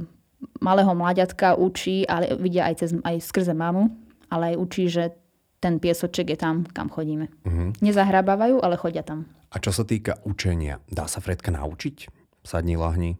malého 0.61 0.93
mláďatka 0.93 1.57
učí, 1.57 2.05
ale 2.05 2.35
vidia 2.37 2.69
aj, 2.69 2.75
cez, 2.81 2.91
aj 3.01 3.17
skrze 3.21 3.53
mamu, 3.53 3.89
ale 4.29 4.53
aj 4.53 4.55
učí, 4.57 4.83
že 4.89 5.13
ten 5.57 5.81
piesoček 5.81 6.33
je 6.33 6.37
tam, 6.37 6.65
kam 6.69 6.89
chodíme. 6.89 7.33
Mm-hmm. 7.45 7.81
Nezahrabávajú, 7.81 8.61
ale 8.61 8.77
chodia 8.77 9.01
tam. 9.01 9.25
A 9.49 9.57
čo 9.57 9.73
sa 9.73 9.87
týka 9.87 10.21
učenia, 10.27 10.83
dá 10.91 11.09
sa 11.09 11.23
Fredka 11.23 11.49
naučiť? 11.49 12.11
Sadni, 12.45 12.77
lahni? 12.77 13.17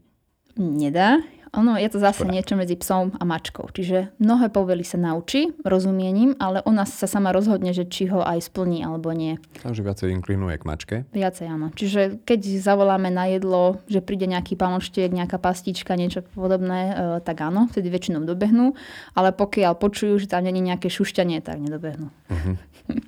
Nedá. 0.57 1.21
Ono 1.55 1.79
je 1.79 1.87
to 1.87 1.99
zase 2.01 2.25
Škoda. 2.25 2.33
niečo 2.33 2.53
medzi 2.59 2.75
psom 2.75 3.15
a 3.15 3.23
mačkou. 3.23 3.71
Čiže 3.71 4.17
mnohé 4.19 4.51
povely 4.51 4.83
sa 4.83 4.99
naučí 4.99 5.55
rozumiením, 5.63 6.35
ale 6.41 6.59
ona 6.67 6.83
sa 6.83 7.07
sama 7.07 7.31
rozhodne, 7.31 7.71
že 7.71 7.87
či 7.87 8.11
ho 8.11 8.19
aj 8.19 8.51
splní 8.51 8.83
alebo 8.83 9.15
nie. 9.15 9.39
Takže 9.63 9.85
viacej 9.85 10.11
inklinuje 10.17 10.55
k 10.59 10.63
mačke? 10.67 10.95
Viacej 11.15 11.47
áno. 11.47 11.71
Čiže 11.71 12.19
keď 12.27 12.59
zavoláme 12.59 13.07
na 13.07 13.31
jedlo, 13.31 13.79
že 13.87 14.03
príde 14.03 14.27
nejaký 14.27 14.59
pamoštiek, 14.59 15.13
nejaká 15.13 15.39
pastička, 15.39 15.95
niečo 15.95 16.25
podobné, 16.35 16.81
e, 16.91 16.93
tak 17.23 17.39
áno, 17.45 17.71
vtedy 17.71 17.87
väčšinou 17.87 18.27
dobehnú. 18.27 18.75
Ale 19.15 19.31
pokiaľ 19.31 19.79
počujú, 19.79 20.19
že 20.19 20.27
tam 20.27 20.43
není 20.43 20.59
nejaké 20.59 20.91
šušťanie, 20.91 21.39
tak 21.39 21.61
nedobehnú. 21.63 22.09
Uh-huh. 22.09 22.55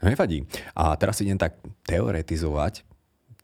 No 0.00 0.08
nevadí. 0.08 0.48
A 0.72 0.96
teraz 0.96 1.20
idem 1.20 1.36
tak 1.36 1.60
teoretizovať. 1.84 2.88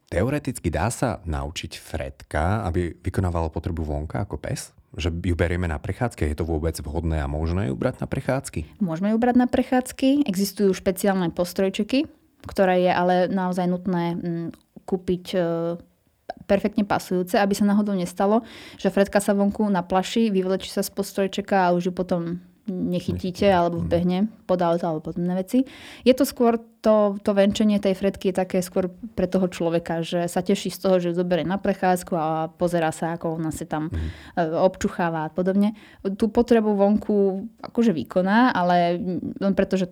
Teoreticky 0.06 0.70
dá 0.70 0.86
sa 0.86 1.18
naučiť 1.26 1.82
Fredka, 1.82 2.62
aby 2.62 2.94
vykonávalo 3.02 3.50
potrebu 3.50 3.82
vonka 3.82 4.22
ako 4.22 4.38
pes? 4.38 4.70
Že 4.94 5.12
ju 5.18 5.34
berieme 5.34 5.66
na 5.66 5.82
prechádzky? 5.82 6.30
Je 6.30 6.38
to 6.38 6.46
vôbec 6.46 6.78
vhodné 6.78 7.18
a 7.18 7.26
možné 7.26 7.68
ju 7.68 7.74
brať 7.74 8.00
na 8.00 8.06
prechádzky? 8.06 8.78
Môžeme 8.78 9.10
ju 9.10 9.18
brať 9.18 9.36
na 9.36 9.50
prechádzky. 9.50 10.22
Existujú 10.30 10.70
špeciálne 10.78 11.34
postrojčeky, 11.34 12.06
ktoré 12.46 12.86
je 12.86 12.92
ale 12.94 13.14
naozaj 13.26 13.66
nutné 13.66 14.04
mm, 14.14 14.48
kúpiť 14.86 15.24
e, 15.34 15.38
perfektne 16.46 16.86
pasujúce, 16.86 17.34
aby 17.34 17.58
sa 17.58 17.66
náhodou 17.66 17.98
nestalo, 17.98 18.46
že 18.78 18.94
Fredka 18.94 19.18
sa 19.18 19.34
vonku 19.34 19.66
naplaší, 19.66 20.30
vyvlečí 20.30 20.70
sa 20.70 20.86
z 20.86 20.90
postrojčeka 20.94 21.66
a 21.66 21.74
už 21.74 21.90
ju 21.90 21.92
potom 21.92 22.38
nechytíte 22.66 23.46
alebo 23.46 23.78
vbehne 23.78 24.26
pod 24.44 24.58
auto 24.62 24.84
alebo 24.86 25.10
podobné 25.10 25.38
veci. 25.38 25.62
Je 26.02 26.14
to 26.14 26.26
skôr 26.26 26.58
to, 26.82 27.18
to 27.22 27.34
venčenie 27.34 27.82
tej 27.82 27.98
fredky 27.98 28.30
je 28.30 28.38
také 28.42 28.58
skôr 28.62 28.90
pre 29.18 29.26
toho 29.26 29.50
človeka, 29.50 30.06
že 30.06 30.30
sa 30.30 30.42
teší 30.42 30.70
z 30.70 30.78
toho, 30.78 31.02
že 31.02 31.10
ju 31.10 31.18
zoberie 31.18 31.42
na 31.42 31.58
prechádzku 31.58 32.12
a 32.14 32.50
pozera 32.54 32.94
sa, 32.94 33.18
ako 33.18 33.42
ona 33.42 33.50
sa 33.50 33.66
tam 33.66 33.90
mm. 33.90 34.54
občucháva 34.54 35.26
a 35.26 35.32
podobne. 35.34 35.74
Tú 36.14 36.30
potrebu 36.30 36.78
vonku 36.78 37.46
akože 37.58 37.90
vykoná, 37.90 38.54
ale 38.54 39.02
len 39.38 39.54
preto, 39.58 39.74
že 39.74 39.90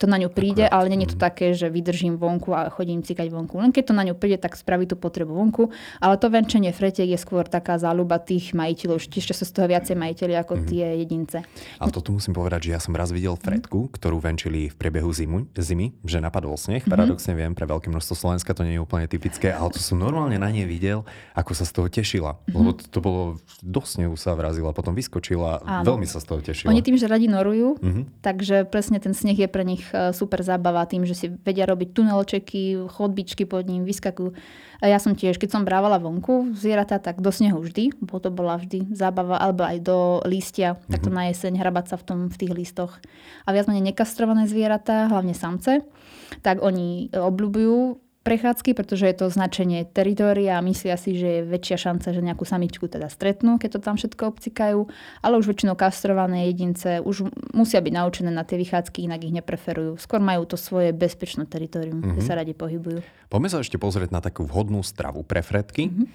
to 0.00 0.08
na 0.08 0.16
ňu 0.16 0.32
príde, 0.32 0.64
Akurát. 0.64 0.88
ale 0.88 0.96
nie 0.96 1.04
je 1.04 1.12
to 1.12 1.18
mhm. 1.20 1.24
také, 1.28 1.46
že 1.52 1.68
vydržím 1.68 2.16
vonku 2.16 2.56
a 2.56 2.72
chodím 2.72 3.04
cikať 3.04 3.28
vonku. 3.28 3.60
Len 3.60 3.68
keď 3.68 3.92
to 3.92 3.94
na 3.94 4.08
ňu 4.08 4.16
príde, 4.16 4.40
tak 4.40 4.56
spraví 4.56 4.88
tú 4.88 4.96
potrebu 4.96 5.36
vonku. 5.36 5.68
Ale 6.00 6.16
to 6.16 6.32
venčenie 6.32 6.72
fretiek 6.72 7.04
je 7.04 7.20
skôr 7.20 7.44
taká 7.44 7.76
záľuba 7.76 8.16
tých 8.16 8.56
majiteľov. 8.56 8.96
Tiež 9.12 9.36
sú 9.36 9.44
z 9.44 9.52
toho 9.52 9.68
viacej 9.68 10.00
majiteľi 10.00 10.40
ako 10.40 10.54
mm-hmm. 10.56 10.70
tie 10.72 10.84
jedince. 11.04 11.38
Ale 11.76 11.90
toto 11.92 12.16
musím 12.16 12.32
povedať, 12.32 12.70
že 12.70 12.70
ja 12.72 12.80
som 12.80 12.96
raz 12.96 13.12
videl 13.12 13.36
fretku, 13.36 13.92
ktorú 13.92 14.16
venčili 14.24 14.72
v 14.72 14.74
priebehu 14.80 15.12
zimu, 15.12 15.52
zimy, 15.52 16.00
že 16.08 16.24
napadol 16.24 16.56
sneh. 16.56 16.80
Mm-hmm. 16.80 16.96
Paradoxne 16.96 17.36
viem, 17.36 17.52
pre 17.52 17.68
veľké 17.68 17.92
množstvo 17.92 18.16
Slovenska 18.16 18.56
to 18.56 18.64
nie 18.64 18.80
je 18.80 18.82
úplne 18.82 19.04
typické, 19.04 19.52
ale 19.52 19.68
to 19.68 19.82
som 19.82 20.00
normálne 20.00 20.40
na 20.40 20.48
nej 20.48 20.64
videl, 20.64 21.04
ako 21.36 21.52
sa 21.52 21.68
z 21.68 21.72
toho 21.76 21.88
tešila. 21.92 22.40
Mm-hmm. 22.40 22.56
Lebo 22.56 22.70
to, 22.72 22.84
to 22.88 22.98
bolo 23.04 23.22
dosť 23.60 23.90
snehu 24.00 24.16
sa 24.16 24.32
vrazila, 24.32 24.72
potom 24.72 24.96
vyskočila, 24.96 25.60
Áno. 25.60 25.84
veľmi 25.84 26.08
sa 26.08 26.22
z 26.22 26.26
toho 26.30 26.40
tešila. 26.40 26.72
Oni 26.72 26.80
tým, 26.80 26.96
že 26.96 27.04
radi 27.04 27.28
norujú, 27.28 27.76
mm-hmm. 27.76 28.24
takže 28.24 28.64
presne 28.64 28.96
ten 29.02 29.12
sneh 29.12 29.36
je 29.36 29.48
pre 29.50 29.66
nich 29.66 29.89
super 30.10 30.40
zábava 30.42 30.86
tým, 30.86 31.04
že 31.04 31.14
si 31.14 31.26
vedia 31.30 31.66
robiť 31.66 31.88
tunelčeky, 31.94 32.90
chodbičky 32.90 33.44
pod 33.46 33.66
ním, 33.66 33.86
vyskakujú. 33.86 34.32
Ja 34.80 34.96
som 34.96 35.12
tiež, 35.12 35.36
keď 35.36 35.60
som 35.60 35.68
brávala 35.68 36.00
vonku 36.00 36.56
zvieratá, 36.56 36.96
tak 36.96 37.20
do 37.20 37.28
snehu 37.28 37.60
vždy, 37.60 38.00
bo 38.00 38.16
to 38.16 38.32
bola 38.32 38.56
vždy 38.56 38.90
zábava, 38.96 39.36
alebo 39.36 39.68
aj 39.68 39.78
do 39.84 40.24
lístia, 40.24 40.74
mm-hmm. 40.74 40.90
takto 40.90 41.10
na 41.12 41.28
jeseň 41.28 41.52
hrabať 41.60 41.86
sa 41.92 41.96
v, 42.00 42.04
tom, 42.08 42.18
v 42.32 42.36
tých 42.40 42.52
listoch. 42.56 42.92
A 43.44 43.52
viac 43.52 43.68
menej 43.68 43.92
nekastrované 43.92 44.48
zvieratá, 44.48 45.12
hlavne 45.12 45.36
samce, 45.36 45.84
tak 46.40 46.64
oni 46.64 47.12
obľúbujú 47.12 48.09
prechádzky, 48.20 48.76
pretože 48.76 49.08
je 49.08 49.16
to 49.16 49.32
značenie 49.32 49.88
teritória 49.88 50.60
a 50.60 50.64
myslia 50.64 51.00
si, 51.00 51.16
že 51.16 51.40
je 51.40 51.48
väčšia 51.48 51.88
šanca, 51.88 52.12
že 52.12 52.20
nejakú 52.20 52.44
samičku 52.44 52.84
teda 52.84 53.08
stretnú, 53.08 53.56
keď 53.56 53.76
to 53.76 53.80
tam 53.80 53.96
všetko 53.96 54.22
obcikajú, 54.36 54.80
ale 55.24 55.34
už 55.40 55.48
väčšinou 55.48 55.72
kastrované 55.72 56.52
jedince 56.52 57.00
už 57.00 57.32
musia 57.56 57.80
byť 57.80 57.92
naučené 57.96 58.30
na 58.30 58.44
tie 58.44 58.60
vychádzky, 58.60 59.08
inak 59.08 59.24
ich 59.24 59.32
nepreferujú. 59.32 59.96
Skôr 59.96 60.20
majú 60.20 60.44
to 60.44 60.60
svoje 60.60 60.92
bezpečné 60.92 61.48
teritorium, 61.48 62.04
mm-hmm. 62.04 62.12
kde 62.12 62.22
mhm. 62.22 62.28
sa 62.28 62.34
radi 62.36 62.52
pohybujú. 62.52 63.00
Poďme 63.32 63.48
sa 63.48 63.64
ešte 63.64 63.80
pozrieť 63.80 64.12
na 64.12 64.20
takú 64.20 64.44
vhodnú 64.44 64.84
stravu 64.84 65.24
pre 65.24 65.40
fredky. 65.40 65.88
Mm-hmm. 65.88 66.06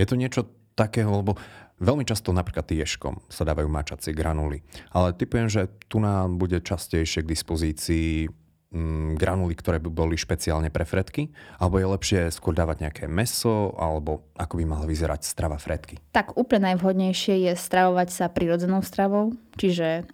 Je 0.00 0.06
to 0.08 0.16
niečo 0.16 0.48
takého, 0.72 1.12
lebo 1.20 1.36
Veľmi 1.82 2.06
často 2.06 2.30
napríklad 2.30 2.70
tieškom 2.70 3.26
sa 3.26 3.42
dávajú 3.42 3.66
mačacie 3.66 4.14
granuly. 4.14 4.62
Ale 4.94 5.18
typujem, 5.18 5.50
že 5.50 5.66
tu 5.90 5.98
nám 5.98 6.38
bude 6.38 6.62
častejšie 6.62 7.26
k 7.26 7.30
dispozícii 7.34 8.30
mm, 8.72 9.20
granuly, 9.20 9.54
ktoré 9.54 9.78
by 9.78 9.92
boli 9.92 10.16
špeciálne 10.16 10.72
pre 10.72 10.82
fretky? 10.88 11.30
Alebo 11.60 11.78
je 11.78 11.86
lepšie 11.86 12.20
skôr 12.32 12.56
dávať 12.56 12.88
nejaké 12.88 13.04
meso? 13.06 13.76
Alebo 13.76 14.32
ako 14.34 14.58
by 14.58 14.64
mala 14.64 14.84
vyzerať 14.88 15.28
strava 15.28 15.60
fretky? 15.60 16.00
Tak 16.10 16.34
úplne 16.34 16.72
najvhodnejšie 16.72 17.46
je 17.46 17.52
stravovať 17.54 18.08
sa 18.10 18.32
prirodzenou 18.32 18.80
stravou. 18.80 19.36
Čiže 19.60 20.08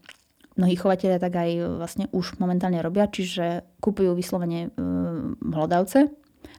mnohí 0.58 0.74
chovateľia 0.74 1.22
tak 1.22 1.38
aj 1.38 1.50
vlastne 1.78 2.04
už 2.10 2.42
momentálne 2.42 2.82
robia, 2.82 3.06
čiže 3.06 3.62
kupujú 3.78 4.18
vyslovene 4.18 4.74
um, 4.74 5.38
hlodavce, 5.54 6.10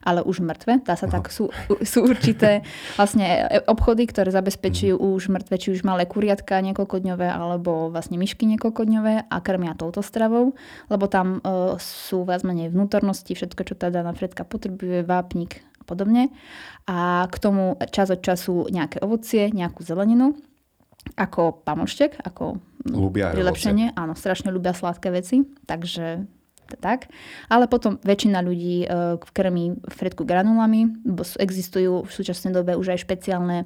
ale 0.04 0.24
už 0.24 0.40
mŕtve. 0.40 0.80
Dá 0.84 0.96
sa 0.96 1.12
Aha. 1.12 1.20
tak, 1.20 1.32
sú, 1.32 1.52
sú 1.84 2.00
určité 2.08 2.64
vlastne 2.96 3.48
obchody, 3.68 4.08
ktoré 4.08 4.32
zabezpečujú 4.32 4.96
mm. 4.96 5.06
už 5.20 5.24
mŕtve, 5.32 5.56
či 5.60 5.68
už 5.76 5.84
malé 5.84 6.08
kuriatka 6.08 6.60
niekoľkodňové, 6.64 7.28
alebo 7.28 7.92
vlastne 7.92 8.16
myšky 8.16 8.48
niekoľkodňové 8.56 9.28
a 9.28 9.38
krmia 9.44 9.76
touto 9.76 10.00
stravou, 10.00 10.56
lebo 10.88 11.06
tam 11.12 11.44
uh, 11.44 11.76
sú 11.80 12.24
viac 12.24 12.48
menej 12.48 12.72
vnútornosti, 12.72 13.36
všetko, 13.36 13.62
čo 13.68 13.74
teda 13.76 14.02
na 14.04 14.16
Fredka 14.16 14.48
potrebuje, 14.48 15.04
vápnik 15.04 15.64
a 15.80 15.84
podobne. 15.84 16.32
A 16.88 17.28
k 17.28 17.36
tomu 17.38 17.76
čas 17.92 18.10
od 18.10 18.24
času 18.24 18.72
nejaké 18.72 19.04
ovocie, 19.04 19.52
nejakú 19.52 19.84
zeleninu, 19.84 20.40
ako 21.16 21.64
pamoštek, 21.64 22.22
ako 22.24 22.60
ľubia 22.88 23.32
prilepšenie. 23.32 23.96
Áno, 23.96 24.14
strašne 24.16 24.52
ľubia 24.52 24.76
sladké 24.76 25.10
veci, 25.12 25.44
takže 25.68 26.28
tak. 26.78 27.10
Ale 27.50 27.66
potom 27.66 27.98
väčšina 28.06 28.46
ľudí 28.46 28.86
uh, 28.86 29.18
krmí 29.34 29.80
fredku 29.90 30.28
granulami, 30.28 30.94
existujú 31.42 32.06
v 32.06 32.12
súčasnej 32.12 32.54
dobe 32.54 32.78
už 32.78 32.94
aj 32.94 33.04
špeciálne 33.08 33.66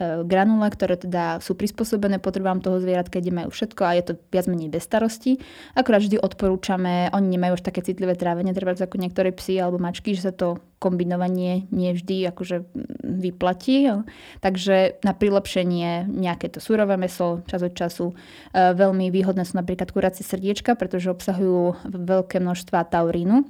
granule, 0.00 0.72
ktoré 0.72 0.96
teda 0.96 1.44
sú 1.44 1.52
prispôsobené 1.52 2.16
potrebám 2.16 2.64
toho 2.64 2.80
zvieratka, 2.80 3.20
kde 3.20 3.36
majú 3.36 3.52
všetko 3.52 3.82
a 3.84 3.92
je 4.00 4.04
to 4.08 4.12
viac 4.32 4.48
menej 4.48 4.72
bez 4.72 4.88
starosti. 4.88 5.36
Akorát 5.76 6.00
vždy 6.00 6.16
odporúčame, 6.16 7.12
oni 7.12 7.36
nemajú 7.36 7.60
už 7.60 7.66
také 7.68 7.84
citlivé 7.84 8.16
trávenie, 8.16 8.56
treba 8.56 8.72
ako 8.72 8.96
niektoré 8.96 9.28
psy 9.36 9.60
alebo 9.60 9.76
mačky, 9.76 10.16
že 10.16 10.30
sa 10.30 10.34
to 10.34 10.56
kombinovanie 10.80 11.68
nie 11.68 11.92
vždy 11.92 12.32
akože 12.32 12.64
vyplatí. 13.04 13.92
Takže 14.40 15.04
na 15.04 15.12
prilepšenie 15.12 16.08
nejaké 16.08 16.48
to 16.48 16.58
surové 16.64 16.96
meso 16.96 17.44
čas 17.44 17.60
od 17.60 17.76
času. 17.76 18.16
E, 18.16 18.72
veľmi 18.72 19.12
výhodné 19.12 19.44
sú 19.44 19.60
napríklad 19.60 19.92
kuracie 19.92 20.24
srdiečka, 20.24 20.72
pretože 20.80 21.12
obsahujú 21.12 21.84
veľké 21.84 22.40
množstva 22.40 22.88
taurínu. 22.88 23.44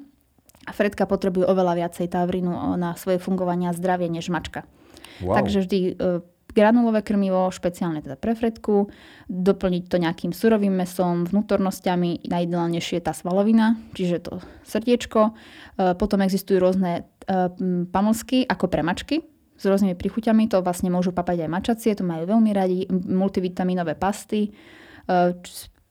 A 0.66 0.70
Fredka 0.74 1.06
potrebujú 1.06 1.46
oveľa 1.46 1.86
viacej 1.86 2.10
taurínu 2.10 2.76
na 2.76 2.98
svoje 2.98 3.22
fungovanie 3.22 3.70
a 3.70 3.76
zdravie 3.78 4.10
než 4.10 4.28
mačka. 4.28 4.66
Wow. 5.22 5.38
Takže 5.38 5.58
vždy 5.64 5.78
e, 5.78 5.92
granulové 6.60 7.00
krmivo, 7.00 7.48
špeciálne 7.48 8.04
teda 8.04 8.20
pre 8.20 8.36
fredku, 8.36 8.92
doplniť 9.32 9.84
to 9.88 9.96
nejakým 9.96 10.36
surovým 10.36 10.76
mesom, 10.76 11.24
vnútornosťami, 11.24 12.28
najideálnejšie 12.28 13.00
je 13.00 13.04
tá 13.08 13.16
svalovina, 13.16 13.80
čiže 13.96 14.28
to 14.28 14.44
srdiečko. 14.68 15.32
E, 15.32 15.96
potom 15.96 16.20
existujú 16.20 16.60
rôzne 16.60 17.08
e, 17.24 17.48
pamlsky 17.88 18.44
ako 18.44 18.68
pre 18.68 18.84
mačky, 18.84 19.24
s 19.56 19.64
rôznymi 19.64 19.96
prichuťami, 19.96 20.52
to 20.52 20.60
vlastne 20.60 20.92
môžu 20.92 21.16
papať 21.16 21.48
aj 21.48 21.52
mačacie, 21.52 21.96
to 21.96 22.04
majú 22.04 22.28
veľmi 22.28 22.52
radi, 22.52 22.84
multivitaminové 22.92 23.96
pasty, 23.96 24.52
e, 25.08 25.30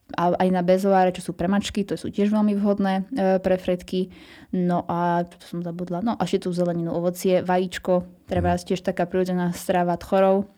a 0.10 0.34
aj 0.42 0.50
na 0.50 0.66
bezoáre, 0.66 1.14
čo 1.14 1.22
sú 1.22 1.38
premačky, 1.38 1.86
to 1.86 1.94
sú 1.94 2.10
tiež 2.10 2.34
veľmi 2.34 2.58
vhodné 2.58 3.14
pre 3.46 3.62
fredky. 3.62 4.10
No 4.50 4.82
a 4.90 5.22
čo 5.22 5.38
som 5.54 5.62
zabudla, 5.62 6.02
no 6.02 6.18
a 6.18 6.26
tú 6.26 6.50
zeleninu, 6.50 6.98
ovocie, 6.98 7.46
vajíčko, 7.46 8.26
treba 8.26 8.58
mm. 8.58 8.74
tiež 8.74 8.82
taká 8.82 9.06
prirodzená 9.06 9.54
strava 9.54 9.94
tchorov, 10.02 10.50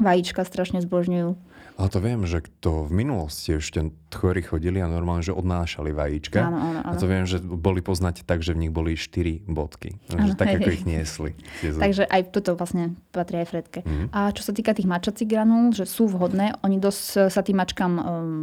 vajíčka 0.00 0.44
strašne 0.44 0.80
zbožňujú. 0.80 1.52
Ale 1.80 1.88
to 1.88 1.98
viem, 2.04 2.20
že 2.28 2.44
to 2.60 2.84
v 2.84 2.92
minulosti 3.04 3.56
ešte 3.56 3.90
tchory 4.12 4.44
chodili 4.44 4.84
a 4.84 4.88
normálne, 4.88 5.24
že 5.24 5.32
odnášali 5.32 5.96
vajíčka. 5.96 6.44
Áno, 6.44 6.58
áno, 6.60 6.80
áno. 6.84 6.92
A 6.92 7.00
to 7.00 7.08
viem, 7.08 7.24
že 7.24 7.40
boli 7.40 7.80
poznať 7.80 8.28
tak, 8.28 8.44
že 8.44 8.52
v 8.52 8.68
nich 8.68 8.72
boli 8.72 8.92
4 8.92 9.48
bodky. 9.48 9.96
Áno, 10.12 10.28
že 10.28 10.36
tak, 10.36 10.52
hej, 10.52 10.56
ako 10.60 10.70
ich 10.76 10.84
niesli. 10.84 11.30
Takže 11.64 12.04
aj 12.04 12.22
toto 12.28 12.60
vlastne 12.60 12.92
patrí 13.10 13.40
aj 13.40 13.48
fredke. 13.48 13.80
Mm-hmm. 13.82 14.12
A 14.12 14.30
čo 14.36 14.44
sa 14.44 14.52
týka 14.52 14.76
tých 14.76 14.88
mačacích 14.88 15.24
granul, 15.24 15.72
že 15.72 15.88
sú 15.88 16.12
vhodné, 16.12 16.60
oni 16.60 16.76
dosť 16.76 17.32
sa 17.32 17.40
tým 17.40 17.56
mačkám 17.56 17.92
um, 17.96 18.02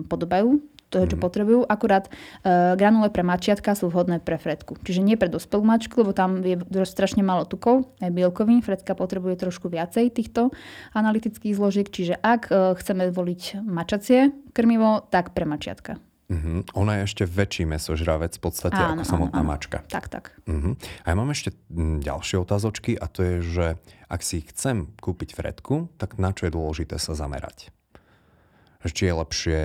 podobajú, 0.09 0.57
toho, 0.89 1.05
čo 1.05 1.17
mm. 1.17 1.23
potrebujú. 1.23 1.59
Akurát 1.65 2.09
uh, 2.09 2.73
granule 2.73 3.13
pre 3.13 3.21
mačiatka 3.21 3.77
sú 3.77 3.87
vhodné 3.93 4.19
pre 4.19 4.41
fredku. 4.41 4.75
Čiže 4.81 5.05
nie 5.05 5.15
pre 5.15 5.29
dospelú 5.29 5.61
mačku, 5.61 6.01
lebo 6.01 6.11
tam 6.11 6.41
je 6.41 6.57
strašne 6.85 7.21
málo 7.21 7.45
tukov, 7.45 7.85
aj 8.01 8.09
bielkovín. 8.09 8.65
Fredka 8.65 8.97
potrebuje 8.97 9.39
trošku 9.39 9.69
viacej 9.69 10.09
týchto 10.09 10.49
analytických 10.97 11.53
zložiek. 11.53 11.87
Čiže 11.87 12.17
ak 12.17 12.49
uh, 12.49 12.73
chceme 12.75 13.13
voliť 13.13 13.61
mačacie 13.61 14.33
krmivo, 14.51 15.05
tak 15.13 15.37
pre 15.37 15.45
mačiatka. 15.45 16.01
Uh-huh. 16.29 16.61
Ona 16.77 17.01
je 17.01 17.09
ešte 17.09 17.23
väčší 17.25 17.65
mesožravec 17.65 18.37
v 18.37 18.41
podstate 18.41 18.77
áno, 18.77 19.01
ako 19.01 19.03
samotná 19.09 19.41
áno, 19.41 19.49
mačka. 19.49 19.81
Tak, 19.89 20.13
tak. 20.13 20.37
Uh-huh. 20.45 20.77
A 21.01 21.05
ja 21.09 21.15
mám 21.17 21.33
ešte 21.33 21.57
ďalšie 21.73 22.37
otázočky 22.37 22.93
a 22.93 23.09
to 23.09 23.25
je, 23.25 23.35
že 23.41 23.65
ak 24.05 24.21
si 24.21 24.45
chcem 24.45 24.93
kúpiť 25.01 25.33
fredku, 25.33 25.89
tak 25.97 26.21
na 26.21 26.29
čo 26.29 26.45
je 26.45 26.53
dôležité 26.53 27.01
sa 27.01 27.17
zamerať? 27.17 27.73
Či 28.85 29.09
je 29.09 29.13
lepšie 29.13 29.59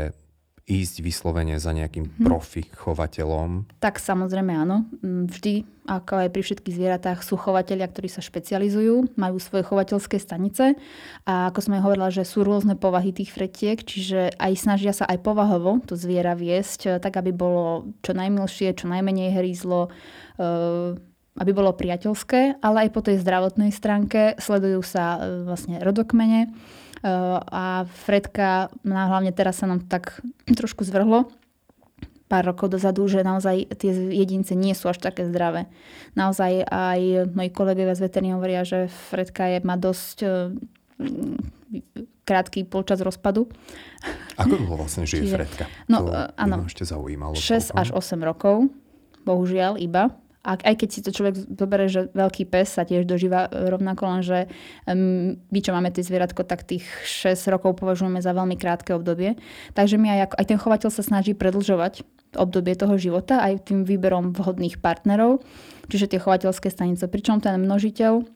ísť 0.64 1.04
vyslovene 1.04 1.60
za 1.60 1.76
nejakým 1.76 2.08
hmm. 2.08 2.24
profi 2.24 2.64
chovateľom? 2.72 3.68
Tak 3.84 4.00
samozrejme 4.00 4.52
áno. 4.56 4.88
Mm, 5.04 5.28
vždy, 5.28 5.54
ako 5.84 6.24
aj 6.24 6.28
pri 6.32 6.42
všetkých 6.42 6.76
zvieratách, 6.76 7.20
sú 7.20 7.36
chovateľia, 7.36 7.84
ktorí 7.92 8.08
sa 8.08 8.24
špecializujú, 8.24 9.12
majú 9.20 9.36
svoje 9.36 9.68
chovateľské 9.68 10.16
stanice 10.16 10.80
a 11.28 11.52
ako 11.52 11.58
som 11.60 11.76
aj 11.76 11.84
hovorila, 11.84 12.08
že 12.08 12.24
sú 12.24 12.48
rôzne 12.48 12.80
povahy 12.80 13.12
tých 13.12 13.28
fretiek, 13.36 13.76
čiže 13.84 14.32
aj 14.40 14.52
snažia 14.56 14.96
sa 14.96 15.04
aj 15.04 15.20
povahovo 15.20 15.84
to 15.84 16.00
zviera 16.00 16.32
viesť, 16.32 16.80
eh, 16.88 16.92
tak 16.96 17.20
aby 17.20 17.36
bolo 17.36 17.92
čo 18.00 18.16
najmilšie, 18.16 18.72
čo 18.72 18.88
najmenej 18.88 19.36
hrízlo, 19.36 19.92
eh, 20.40 20.96
aby 21.34 21.50
bolo 21.52 21.76
priateľské, 21.76 22.64
ale 22.64 22.88
aj 22.88 22.90
po 22.94 23.04
tej 23.04 23.20
zdravotnej 23.20 23.68
stránke 23.68 24.40
sledujú 24.40 24.80
sa 24.80 25.20
eh, 25.20 25.44
vlastne 25.44 25.76
rodokmene, 25.84 26.56
a 27.04 27.84
Fredka, 27.84 28.72
hlavne 28.80 29.28
teraz 29.36 29.60
sa 29.60 29.68
nám 29.68 29.84
tak 29.84 30.24
trošku 30.58 30.88
zvrhlo, 30.88 31.28
pár 32.24 32.50
rokov 32.50 32.72
dozadu, 32.72 33.04
že 33.04 33.20
naozaj 33.20 33.76
tie 33.76 33.92
jedince 33.92 34.56
nie 34.56 34.72
sú 34.72 34.88
až 34.88 34.98
také 35.04 35.28
zdravé. 35.28 35.68
Naozaj 36.16 36.64
aj 36.64 37.30
moji 37.36 37.50
kolegovia 37.52 37.92
z 37.92 38.08
veteriny 38.08 38.32
hovoria, 38.32 38.64
že 38.64 38.88
Fredka 38.88 39.52
je, 39.52 39.58
má 39.60 39.76
dosť 39.76 40.16
e, 40.24 40.28
krátky 42.24 42.64
polčas 42.64 43.04
rozpadu. 43.04 43.46
Ako 44.40 44.56
dlho 44.56 44.74
vlastne 44.80 45.04
žije 45.04 45.28
Čiže, 45.28 45.36
Fredka? 45.36 45.64
No, 45.86 46.08
to 46.08 46.32
áno, 46.40 46.64
ešte 46.64 46.88
zaujímalo. 46.88 47.36
6 47.36 47.76
až 47.76 47.92
8 47.92 48.18
rokov, 48.24 48.72
bohužiaľ 49.28 49.76
iba. 49.76 50.16
A 50.44 50.60
aj 50.60 50.76
keď 50.76 50.88
si 50.92 51.00
to 51.00 51.08
človek 51.08 51.40
zoberie, 51.40 51.88
že 51.88 52.12
veľký 52.12 52.44
pes 52.44 52.76
sa 52.76 52.84
tiež 52.84 53.08
dožíva 53.08 53.48
rovnako, 53.48 54.04
lenže 54.04 54.38
um, 54.84 55.40
my, 55.40 55.58
čo 55.64 55.72
máme 55.72 55.88
tie 55.88 56.04
zvieratko, 56.04 56.44
tak 56.44 56.68
tých 56.68 56.84
6 57.08 57.48
rokov 57.48 57.80
považujeme 57.80 58.20
za 58.20 58.36
veľmi 58.36 58.60
krátke 58.60 58.92
obdobie. 58.92 59.40
Takže 59.72 59.96
my 59.96 60.12
aj, 60.12 60.20
ako, 60.28 60.34
aj 60.36 60.46
ten 60.52 60.58
chovateľ 60.60 60.90
sa 60.92 61.00
snaží 61.00 61.32
predlžovať 61.32 62.04
obdobie 62.36 62.76
toho 62.76 63.00
života 63.00 63.40
aj 63.40 63.72
tým 63.72 63.88
výberom 63.88 64.36
vhodných 64.36 64.84
partnerov, 64.84 65.40
čiže 65.88 66.12
tie 66.12 66.20
chovateľské 66.20 66.68
stanice. 66.68 67.08
Pričom 67.08 67.40
ten 67.40 67.56
množiteľ 67.56 68.12
uh, 68.20 68.26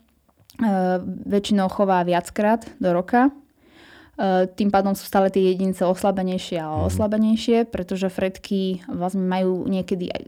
väčšinou 1.29 1.69
chová 1.69 2.09
viackrát 2.09 2.65
do 2.81 2.95
roka, 2.95 3.29
e, 3.29 4.49
tým 4.49 4.71
pádom 4.73 4.95
sú 4.97 5.05
stále 5.05 5.29
tie 5.29 5.53
jedince 5.53 5.85
oslabenejšie 5.85 6.57
a 6.63 6.73
mhm. 6.73 6.83
oslabenejšie, 6.89 7.59
pretože 7.69 8.09
fredky 8.09 8.81
vlastne 8.89 9.29
majú 9.29 9.69
niekedy 9.69 10.09
aj 10.09 10.23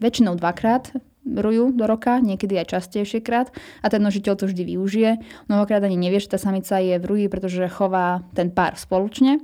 väčšinou 0.00 0.34
dvakrát 0.40 0.90
rujú 1.24 1.76
do 1.76 1.84
roka, 1.84 2.18
niekedy 2.18 2.56
aj 2.56 2.76
častejšie 2.76 3.20
krát 3.20 3.52
a 3.84 3.86
ten 3.92 4.00
nožiteľ 4.00 4.34
to 4.40 4.48
vždy 4.48 4.74
využije. 4.74 5.10
Mnohokrát 5.52 5.84
ani 5.84 6.00
nevie, 6.00 6.18
že 6.20 6.32
tá 6.32 6.38
samica 6.40 6.80
je 6.80 6.96
v 6.96 7.04
ruji, 7.04 7.26
pretože 7.28 7.68
chová 7.68 8.24
ten 8.32 8.48
pár 8.48 8.80
spoločne 8.80 9.40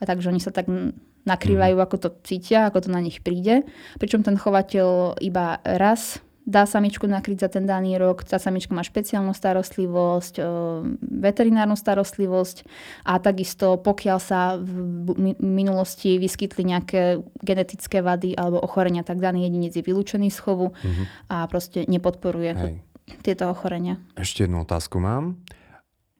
a 0.00 0.02
takže 0.08 0.32
oni 0.32 0.40
sa 0.40 0.50
tak 0.50 0.66
nakrývajú, 1.22 1.76
mhm. 1.78 1.84
ako 1.84 1.96
to 2.00 2.08
cítia, 2.26 2.66
ako 2.66 2.88
to 2.88 2.90
na 2.90 2.98
nich 2.98 3.22
príde. 3.22 3.62
Pričom 4.02 4.26
ten 4.26 4.34
chovateľ 4.34 5.20
iba 5.22 5.62
raz 5.62 6.18
dá 6.42 6.66
samičku 6.66 7.06
nakryť 7.06 7.38
za 7.46 7.48
ten 7.48 7.64
daný 7.64 7.96
rok. 7.98 8.26
Tá 8.26 8.38
samička 8.42 8.74
má 8.74 8.82
špeciálnu 8.82 9.30
starostlivosť, 9.30 10.42
veterinárnu 11.00 11.78
starostlivosť 11.78 12.66
a 13.06 13.22
takisto 13.22 13.78
pokiaľ 13.78 14.18
sa 14.18 14.58
v 14.58 15.38
minulosti 15.38 16.18
vyskytli 16.18 16.62
nejaké 16.66 17.22
genetické 17.40 18.02
vady 18.02 18.34
alebo 18.34 18.58
ochorenia, 18.58 19.06
tak 19.06 19.22
daný 19.22 19.46
jedinec 19.46 19.72
je 19.78 19.86
vylúčený 19.86 20.28
z 20.34 20.38
chovu 20.42 20.74
mm-hmm. 20.74 21.04
a 21.30 21.46
proste 21.46 21.86
nepodporuje 21.86 22.50
Hej. 22.54 22.74
tieto 23.22 23.46
ochorenia. 23.46 24.02
Ešte 24.18 24.50
jednu 24.50 24.66
otázku 24.66 24.98
mám. 24.98 25.38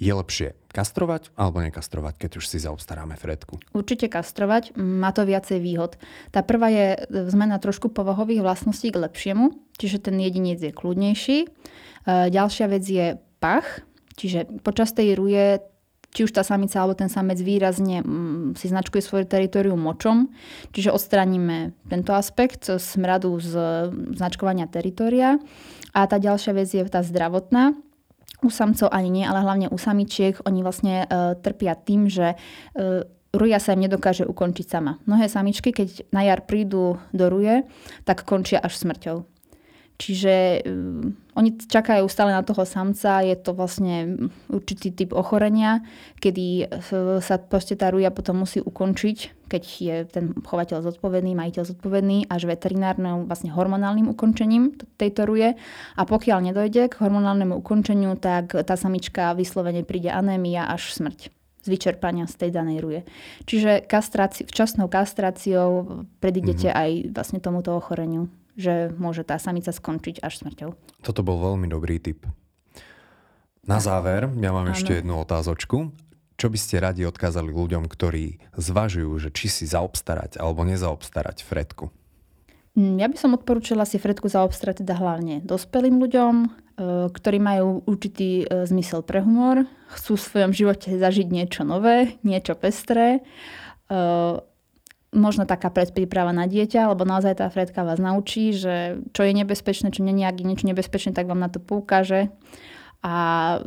Je 0.03 0.11
lepšie 0.11 0.59
kastrovať 0.75 1.31
alebo 1.39 1.63
nekastrovať, 1.63 2.27
keď 2.27 2.31
už 2.43 2.51
si 2.51 2.59
zaobstaráme 2.59 3.15
fredku? 3.15 3.63
Určite 3.71 4.11
kastrovať, 4.11 4.75
má 4.75 5.15
to 5.15 5.23
viacej 5.23 5.63
výhod. 5.63 5.95
Tá 6.35 6.43
prvá 6.43 6.75
je 6.75 7.07
zmena 7.31 7.63
trošku 7.63 7.87
povahových 7.95 8.43
vlastností 8.43 8.91
k 8.91 8.99
lepšiemu, 8.99 9.55
čiže 9.79 10.11
ten 10.11 10.19
jedinec 10.19 10.59
je 10.59 10.75
kľudnejší. 10.75 11.39
E, 11.47 11.49
ďalšia 12.35 12.67
vec 12.67 12.83
je 12.83 13.15
pach, 13.39 13.87
čiže 14.19 14.51
počas 14.67 14.91
tej 14.91 15.15
ruje 15.15 15.63
či 16.13 16.29
už 16.29 16.33
tá 16.37 16.45
samica 16.45 16.77
alebo 16.77 16.93
ten 16.93 17.09
samec 17.09 17.41
výrazne 17.41 18.05
mm, 18.05 18.61
si 18.61 18.69
značkuje 18.69 19.01
svoje 19.01 19.25
teritorium 19.25 19.81
močom, 19.81 20.29
čiže 20.77 20.93
odstraníme 20.93 21.73
tento 21.89 22.13
aspekt 22.13 22.69
smradu 22.69 23.41
z 23.41 23.53
značkovania 24.13 24.69
teritoria. 24.69 25.41
A 25.97 26.05
tá 26.05 26.21
ďalšia 26.21 26.53
vec 26.53 26.69
je 26.69 26.85
tá 26.85 27.01
zdravotná, 27.01 27.73
u 28.43 28.51
samcov 28.51 28.91
ani 28.91 29.11
nie, 29.11 29.25
ale 29.25 29.41
hlavne 29.41 29.67
u 29.71 29.79
samičiek, 29.79 30.43
oni 30.45 30.61
vlastne 30.61 31.07
uh, 31.07 31.39
trpia 31.39 31.79
tým, 31.79 32.11
že 32.11 32.35
uh, 32.35 33.07
ruja 33.33 33.59
sa 33.59 33.73
im 33.73 33.87
nedokáže 33.89 34.29
ukončiť 34.29 34.67
sama. 34.69 35.01
Mnohé 35.09 35.27
samičky, 35.27 35.73
keď 35.73 36.05
na 36.13 36.27
jar 36.27 36.45
prídu 36.45 37.01
do 37.17 37.27
ruje, 37.33 37.65
tak 38.05 38.29
končia 38.29 38.61
až 38.61 38.77
smrťou. 38.77 39.32
Čiže 40.03 40.67
um, 40.67 41.15
oni 41.39 41.55
čakajú 41.63 42.11
stále 42.11 42.35
na 42.35 42.43
toho 42.43 42.67
samca, 42.67 43.23
je 43.23 43.39
to 43.39 43.55
vlastne 43.55 44.27
určitý 44.51 44.91
typ 44.91 45.15
ochorenia, 45.15 45.79
kedy 46.19 46.67
uh, 46.67 47.23
sa 47.23 47.39
proste 47.39 47.79
tá 47.79 47.95
ruja 47.95 48.11
potom 48.11 48.43
musí 48.43 48.59
ukončiť, 48.59 49.47
keď 49.47 49.63
je 49.63 49.97
ten 50.11 50.35
chovateľ 50.43 50.83
zodpovedný, 50.91 51.39
majiteľ 51.39 51.63
zodpovedný, 51.71 52.27
až 52.27 52.51
veterinárnym 52.51 53.31
vlastne 53.31 53.55
hormonálnym 53.55 54.11
ukončením 54.11 54.75
tejto 54.99 55.23
ruje. 55.23 55.55
A 55.95 56.03
pokiaľ 56.03 56.51
nedojde 56.51 56.91
k 56.91 56.99
hormonálnemu 56.99 57.63
ukončeniu, 57.63 58.19
tak 58.19 58.59
tá 58.59 58.75
samička 58.75 59.39
vyslovene 59.39 59.87
príde 59.87 60.11
anémia 60.11 60.67
až 60.67 60.99
smrť 60.99 61.31
z 61.63 61.67
vyčerpania 61.71 62.27
z 62.27 62.43
tej 62.43 62.51
danej 62.51 62.83
ruje. 62.83 63.01
Čiže 63.47 63.87
kastráci- 63.87 64.51
včasnou 64.51 64.91
kastráciou 64.91 66.03
predídete 66.19 66.67
mm-hmm. 66.67 66.83
aj 66.83 66.91
vlastne 67.15 67.39
tomuto 67.39 67.71
ochoreniu 67.71 68.27
že 68.57 68.93
môže 68.97 69.25
tá 69.25 69.37
samica 69.41 69.73
skončiť 69.73 70.21
až 70.21 70.45
smrťou. 70.45 70.71
Toto 71.03 71.21
bol 71.25 71.41
veľmi 71.41 71.69
dobrý 71.69 71.99
tip. 71.99 72.29
Na 73.63 73.79
záver, 73.79 74.27
ja 74.27 74.51
mám 74.51 74.67
ano. 74.67 74.75
ešte 74.75 74.99
jednu 74.99 75.23
otázočku. 75.23 75.95
Čo 76.35 76.47
by 76.51 76.59
ste 76.59 76.83
radi 76.83 77.07
odkázali 77.07 77.55
ľuďom, 77.55 77.87
ktorí 77.87 78.43
zvažujú, 78.59 79.11
že 79.23 79.31
či 79.31 79.47
si 79.47 79.65
zaobstarať 79.71 80.43
alebo 80.43 80.67
nezaobstarať 80.67 81.47
fredku? 81.47 81.95
Mm, 82.75 82.99
ja 82.99 83.07
by 83.07 83.17
som 83.21 83.37
odporúčala 83.37 83.85
si 83.85 84.01
fredku 84.01 84.27
zaobstarať 84.27 84.83
teda 84.83 84.97
hlavne 84.97 85.45
dospelým 85.45 86.01
ľuďom, 86.01 86.35
e, 86.43 86.49
ktorí 87.13 87.39
majú 87.39 87.85
určitý 87.85 88.43
e, 88.43 88.67
zmysel 88.67 89.05
pre 89.05 89.21
humor, 89.21 89.69
chcú 89.93 90.17
v 90.17 90.27
svojom 90.27 90.53
živote 90.57 90.97
zažiť 90.97 91.29
niečo 91.29 91.63
nové, 91.69 92.17
niečo 92.25 92.57
pestré 92.57 93.21
e, 93.21 93.21
možno 95.13 95.45
taká 95.45 95.69
predpríprava 95.69 96.33
na 96.33 96.49
dieťa, 96.49 96.89
lebo 96.89 97.05
naozaj 97.05 97.45
tá 97.45 97.47
Fredka 97.53 97.85
vás 97.85 98.01
naučí, 98.01 98.57
že 98.57 98.99
čo 99.13 99.23
je 99.23 99.33
nebezpečné, 99.37 99.93
čo 99.93 100.01
nie 100.01 100.17
je 100.17 100.45
niečo 100.45 100.65
nebezpečné, 100.65 101.13
tak 101.13 101.29
vám 101.29 101.39
na 101.39 101.53
to 101.53 101.61
poukáže. 101.61 102.33
A, 103.05 103.59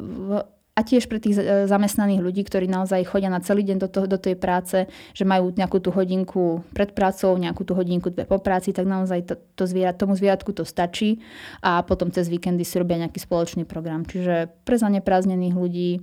a 0.73 0.79
tiež 0.81 1.05
pre 1.05 1.21
tých 1.21 1.37
zamestnaných 1.69 2.25
ľudí, 2.25 2.41
ktorí 2.41 2.65
naozaj 2.65 3.05
chodia 3.05 3.29
na 3.29 3.45
celý 3.45 3.61
deň 3.61 3.77
do, 3.77 3.89
toho, 3.93 4.09
do 4.09 4.17
tej 4.17 4.33
práce, 4.41 4.89
že 5.13 5.21
majú 5.21 5.53
nejakú 5.53 5.77
tú 5.77 5.93
hodinku 5.93 6.65
pred 6.73 6.97
prácou, 6.97 7.37
nejakú 7.37 7.61
tú 7.61 7.77
hodinku 7.77 8.09
dve 8.09 8.25
po 8.25 8.41
práci, 8.41 8.73
tak 8.73 8.89
naozaj 8.89 9.29
to, 9.29 9.35
to 9.53 9.63
zvierat, 9.69 10.01
tomu 10.01 10.17
zvieratku 10.17 10.49
to 10.49 10.65
stačí 10.65 11.21
a 11.61 11.85
potom 11.85 12.09
cez 12.09 12.25
víkendy 12.25 12.65
si 12.65 12.81
robia 12.81 13.05
nejaký 13.05 13.21
spoločný 13.21 13.69
program. 13.69 14.01
Čiže 14.01 14.49
pre 14.65 14.81
zaneprázdnených 14.81 15.53
ľudí 15.53 16.01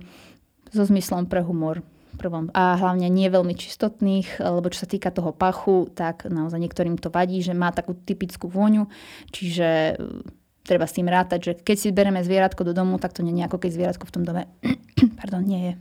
so 0.71 0.87
zmyslom 0.87 1.27
pre 1.27 1.43
humor 1.43 1.83
prvom. 2.15 2.49
A 2.53 2.77
hlavne 2.77 3.09
nie 3.09 3.27
veľmi 3.27 3.53
čistotných, 3.57 4.39
lebo 4.39 4.69
čo 4.69 4.85
sa 4.85 4.89
týka 4.89 5.09
toho 5.09 5.33
pachu, 5.33 5.89
tak 5.91 6.29
naozaj 6.29 6.59
niektorým 6.61 6.97
to 6.97 7.09
vadí, 7.13 7.41
že 7.43 7.57
má 7.57 7.73
takú 7.73 7.97
typickú 7.97 8.47
vôňu, 8.47 8.87
čiže 9.33 9.69
e, 9.93 10.23
treba 10.63 10.87
s 10.87 10.95
tým 10.95 11.09
rátať, 11.09 11.39
že 11.41 11.51
keď 11.59 11.77
si 11.77 11.89
bereme 11.91 12.23
zvieratko 12.23 12.63
do 12.63 12.73
domu, 12.73 12.97
tak 12.97 13.11
to 13.11 13.25
nie 13.25 13.35
je 13.35 13.47
ako 13.47 13.57
keď 13.59 13.71
zvieratko 13.75 14.05
v 14.07 14.13
tom 14.13 14.23
dome 14.23 14.43
pardon, 15.19 15.43
nie 15.43 15.71
je. 15.71 15.73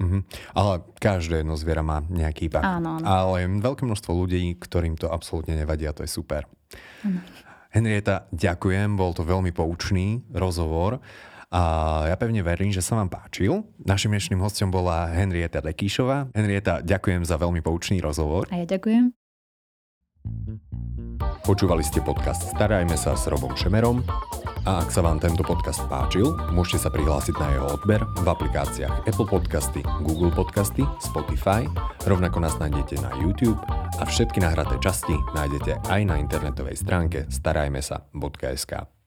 Mm-hmm. 0.00 0.22
Ale 0.56 0.80
každé 0.96 1.44
jedno 1.44 1.60
zviera 1.60 1.84
má 1.84 2.00
nejaký 2.00 2.48
iba. 2.48 2.64
Áno, 2.64 2.96
áno. 2.96 3.04
Ale 3.04 3.44
veľké 3.60 3.84
množstvo 3.84 4.16
ľudí, 4.16 4.56
ktorým 4.56 4.96
to 4.96 5.12
absolútne 5.12 5.52
nevadí 5.52 5.84
a 5.84 5.92
to 5.92 6.00
je 6.04 6.10
super. 6.10 6.48
Áno. 7.04 7.20
Henrieta, 7.70 8.26
ďakujem, 8.34 8.98
bol 8.98 9.14
to 9.14 9.22
veľmi 9.22 9.54
poučný 9.54 10.26
rozhovor. 10.34 10.98
A 11.50 11.62
ja 12.06 12.14
pevne 12.14 12.46
verím, 12.46 12.70
že 12.70 12.78
sa 12.78 12.94
vám 12.94 13.10
páčil. 13.10 13.66
Našim 13.82 14.14
dnešným 14.14 14.38
hostom 14.38 14.70
bola 14.70 15.10
Henrieta 15.10 15.58
Dekíšová. 15.58 16.30
Henrieta, 16.30 16.78
ďakujem 16.78 17.26
za 17.26 17.34
veľmi 17.34 17.58
poučný 17.58 17.98
rozhovor. 17.98 18.46
A 18.54 18.62
ja 18.62 18.66
ďakujem. 18.70 19.10
Počúvali 21.42 21.82
ste 21.82 21.98
podcast 22.04 22.54
Starajme 22.54 22.94
sa 22.94 23.18
s 23.18 23.26
Robom 23.26 23.56
Šemerom 23.58 24.04
a 24.68 24.84
ak 24.84 24.92
sa 24.92 25.00
vám 25.00 25.18
tento 25.18 25.40
podcast 25.40 25.80
páčil, 25.88 26.36
môžete 26.52 26.86
sa 26.86 26.90
prihlásiť 26.92 27.34
na 27.40 27.48
jeho 27.56 27.66
odber 27.80 28.04
v 28.04 28.26
aplikáciách 28.28 29.08
Apple 29.08 29.26
Podcasty, 29.26 29.80
Google 30.04 30.30
Podcasty, 30.30 30.84
Spotify, 31.00 31.64
rovnako 32.04 32.44
nás 32.44 32.54
nájdete 32.60 33.00
na 33.00 33.10
YouTube 33.18 33.58
a 33.98 34.04
všetky 34.04 34.38
nahraté 34.44 34.76
časti 34.84 35.16
nájdete 35.32 35.88
aj 35.88 36.00
na 36.04 36.20
internetovej 36.20 36.76
stránke 36.76 37.24
starajmesa.sk. 37.32 38.99